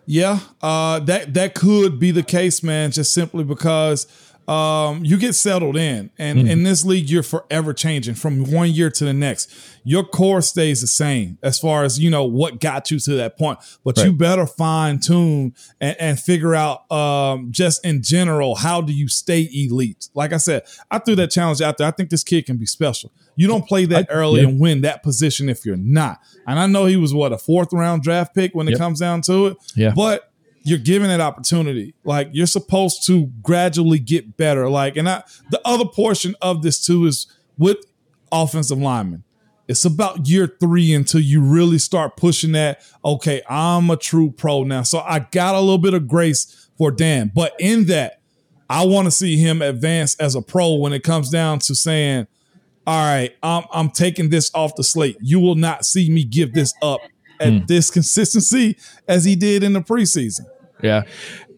yeah. 0.07 0.41
Uh, 0.63 1.01
that 1.01 1.35
that 1.35 1.55
could 1.55 1.99
be 1.99 2.11
the 2.11 2.23
case, 2.23 2.63
man. 2.63 2.91
Just 2.91 3.13
simply 3.13 3.45
because 3.45 4.07
um, 4.49 5.05
you 5.05 5.17
get 5.17 5.35
settled 5.35 5.77
in, 5.77 6.11
and 6.19 6.41
mm. 6.41 6.51
in 6.51 6.63
this 6.63 6.85
league, 6.85 7.11
you're 7.11 7.23
forever 7.25 7.73
changing 7.73 8.15
from 8.15 8.51
one 8.51 8.71
year 8.71 8.91
to 8.91 9.05
the 9.05 9.13
next. 9.13 9.53
Your 9.83 10.05
core 10.05 10.41
stays 10.41 10.81
the 10.81 10.87
same 10.87 11.39
as 11.43 11.59
far 11.59 11.85
as 11.85 11.99
you 11.99 12.11
know 12.11 12.25
what 12.25 12.61
got 12.61 12.91
you 12.91 12.99
to 13.01 13.15
that 13.15 13.39
point, 13.39 13.59
but 13.85 13.97
right. 13.97 14.07
you 14.07 14.13
better 14.13 14.47
fine 14.47 15.01
tune 15.01 15.55
and, 15.81 15.97
and, 15.99 16.21
figure 16.21 16.55
out 16.55 16.91
um, 16.91 17.49
just 17.51 17.85
in 17.85 18.03
general 18.03 18.57
how 18.57 18.81
do 18.81 18.93
you 18.93 19.09
stay 19.09 19.49
elite. 19.53 20.09
Like 20.15 20.33
I 20.33 20.39
said, 20.39 20.63
I 20.91 20.99
threw 20.99 21.15
that 21.17 21.31
challenge 21.31 21.61
out 21.61 21.79
there. 21.79 21.87
I 21.87 21.93
think 21.93 22.11
this 22.11 22.25
kid 22.25 22.47
can 22.47 22.57
be 22.57 22.67
special. 22.67 23.13
You 23.37 23.47
don't 23.47 23.67
play 23.67 23.85
that 23.87 24.07
I, 24.11 24.13
early 24.13 24.41
yeah. 24.41 24.49
and 24.49 24.61
win 24.61 24.81
that 24.81 25.03
position 25.03 25.49
if 25.49 25.65
you're 25.65 25.77
not. 25.77 26.21
And 26.47 26.59
I 26.59 26.67
know 26.67 26.87
he 26.87 26.97
was 26.97 27.13
what 27.13 27.33
a 27.33 27.39
fourth 27.39 27.73
round 27.73 28.03
draft 28.03 28.35
pick 28.35 28.55
when 28.55 28.67
yep. 28.67 28.77
it 28.77 28.79
comes 28.79 29.01
down 29.01 29.23
to 29.23 29.49
it. 29.49 29.57
Yeah, 29.75 29.93
but 29.95 30.33
you're 30.67 30.79
given 30.79 31.09
that 31.09 31.21
opportunity. 31.21 31.95
Like 32.05 32.29
you're 32.33 32.47
supposed 32.47 33.07
to 33.07 33.27
gradually 33.43 34.01
get 34.01 34.37
better. 34.37 34.69
Like, 34.69 34.97
and 34.97 35.09
I, 35.09 35.23
the 35.51 35.61
other 35.65 35.85
portion 35.85 36.35
of 36.43 36.63
this 36.63 36.85
too 36.85 37.07
is 37.07 37.27
with 37.57 37.79
offensive 38.33 38.79
linemen. 38.79 39.23
It's 39.69 39.85
about 39.85 40.29
year 40.29 40.57
three 40.61 40.93
until 40.93 41.21
you 41.21 41.41
really 41.41 41.79
start 41.79 42.17
pushing 42.17 42.53
that. 42.53 42.83
Okay, 43.05 43.43
I'm 43.49 43.91
a 43.91 43.97
true 43.97 44.31
pro 44.31 44.65
now. 44.65 44.83
So 44.83 44.99
I 44.99 45.21
got 45.21 45.55
a 45.55 45.61
little 45.61 45.79
bit 45.79 45.95
of 45.95 46.09
grace 46.09 46.69
for 46.77 46.91
Dan. 46.91 47.31
But 47.35 47.55
in 47.59 47.87
that, 47.87 48.21
I 48.69 48.85
want 48.85 49.07
to 49.07 49.13
see 49.13 49.37
him 49.37 49.63
advance 49.63 50.17
as 50.17 50.35
a 50.35 50.43
pro 50.43 50.75
when 50.75 50.93
it 50.93 51.05
comes 51.05 51.31
down 51.31 51.61
to 51.61 51.75
saying, 51.75 52.27
all 52.87 53.05
right, 53.05 53.37
I'm, 53.43 53.65
I'm 53.73 53.91
taking 53.91 54.31
this 54.31 54.51
off 54.55 54.75
the 54.77 54.85
slate. 54.85 55.17
You 55.21 55.41
will 55.41 55.55
not 55.55 55.85
see 55.85 56.11
me 56.11 56.25
give 56.25 56.55
this 56.55 56.75
up 56.83 57.01
at 57.41 57.53
mm. 57.53 57.67
this 57.67 57.91
consistency 57.91 58.77
as 59.09 59.25
he 59.25 59.37
did 59.37 59.63
in 59.63 59.73
the 59.73 59.81
preseason. 59.81 60.47
Yeah, 60.83 61.03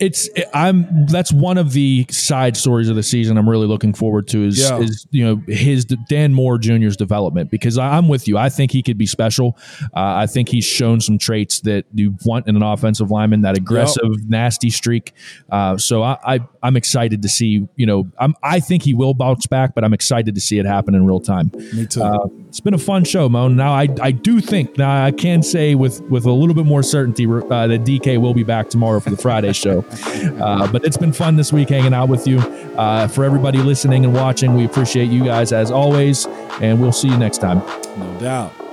it's 0.01 0.29
I'm 0.55 1.07
that's 1.07 1.33
one 1.33 1.59
of 1.59 1.73
the 1.73 2.07
side 2.11 2.57
stories 2.57 2.89
of 2.89 2.97
the 2.97 3.03
season 3.03 3.37
I'm 3.37 3.49
really 3.49 3.67
looking 3.67 3.93
forward 3.93 4.29
to 4.29 4.45
is 4.45 4.61
yeah. 4.61 4.79
is 4.79 5.07
you 5.11 5.25
know 5.25 5.43
his 5.47 5.85
Dan 5.85 6.33
Moore 6.33 6.59
Jr.'s 6.59 6.97
development 6.97 7.51
because 7.51 7.79
I'm 7.79 8.09
with 8.09 8.29
you. 8.29 8.39
I 8.39 8.49
think 8.49 8.71
he 8.71 8.83
could 8.83 8.97
be 8.99 9.07
special. 9.07 9.59
Uh, 9.97 10.23
I 10.23 10.27
think 10.27 10.49
he's 10.49 10.65
shown 10.65 11.01
some 11.01 11.19
traits 11.19 11.61
that 11.63 11.87
you 11.93 12.17
want 12.25 12.47
in 12.47 12.55
an 12.55 12.63
offensive 12.63 13.11
lineman 13.11 13.43
that 13.43 13.57
aggressive, 13.57 14.03
yep. 14.05 14.29
nasty 14.29 14.71
streak. 14.71 15.13
Uh, 15.51 15.77
so 15.77 16.03
I, 16.03 16.17
I 16.25 16.41
am 16.63 16.77
excited 16.77 17.23
to 17.23 17.29
see 17.29 17.67
you 17.77 17.87
know 17.87 18.09
I'm 18.19 18.35
I 18.43 18.61
think 18.61 18.83
he 18.83 18.95
will 18.95 19.15
bounce 19.15 19.47
back, 19.47 19.75
but 19.75 19.85
I'm 19.85 19.93
excited 19.93 20.35
to 20.35 20.41
see 20.41 20.59
it 20.59 20.67
happen 20.67 20.95
in 20.95 21.07
real 21.07 21.21
time. 21.21 21.51
Me 21.73 21.87
too. 21.87 22.03
Uh, 22.03 22.27
it's 22.49 22.61
been 22.61 22.75
a 22.75 22.79
fun 22.79 23.05
show, 23.05 23.29
Mo. 23.29 23.49
Now 23.49 23.73
I 23.73 23.89
I 24.01 24.13
do 24.13 24.41
think 24.41 24.79
now 24.79 25.05
I 25.05 25.11
can 25.11 25.43
say 25.43 25.75
with 25.75 26.01
with 26.03 26.25
a 26.25 26.33
little 26.33 26.55
bit 26.55 26.67
more 26.67 26.83
certainty 26.83 27.27
uh, 27.27 27.67
that 27.67 27.85
DK 27.85 28.21
will 28.21 28.35
be 28.35 28.45
back 28.45 28.71
tomorrow 28.71 29.01
for 29.01 29.11
the 29.11 29.17
Friday 29.17 29.53
show. 29.53 29.85
Uh, 30.39 30.71
but 30.71 30.85
it's 30.85 30.97
been 30.97 31.13
fun 31.13 31.37
this 31.37 31.53
week 31.53 31.69
hanging 31.69 31.93
out 31.93 32.09
with 32.09 32.27
you. 32.27 32.39
Uh, 32.77 33.09
for 33.09 33.25
everybody 33.25 33.59
listening 33.59 34.05
and 34.05 34.15
watching, 34.15 34.55
we 34.55 34.65
appreciate 34.65 35.11
you 35.11 35.25
guys 35.25 35.53
as 35.53 35.71
always, 35.71 36.27
and 36.61 36.81
we'll 36.81 36.93
see 36.93 37.09
you 37.09 37.17
next 37.17 37.39
time. 37.39 37.59
No 37.99 38.19
doubt. 38.21 38.68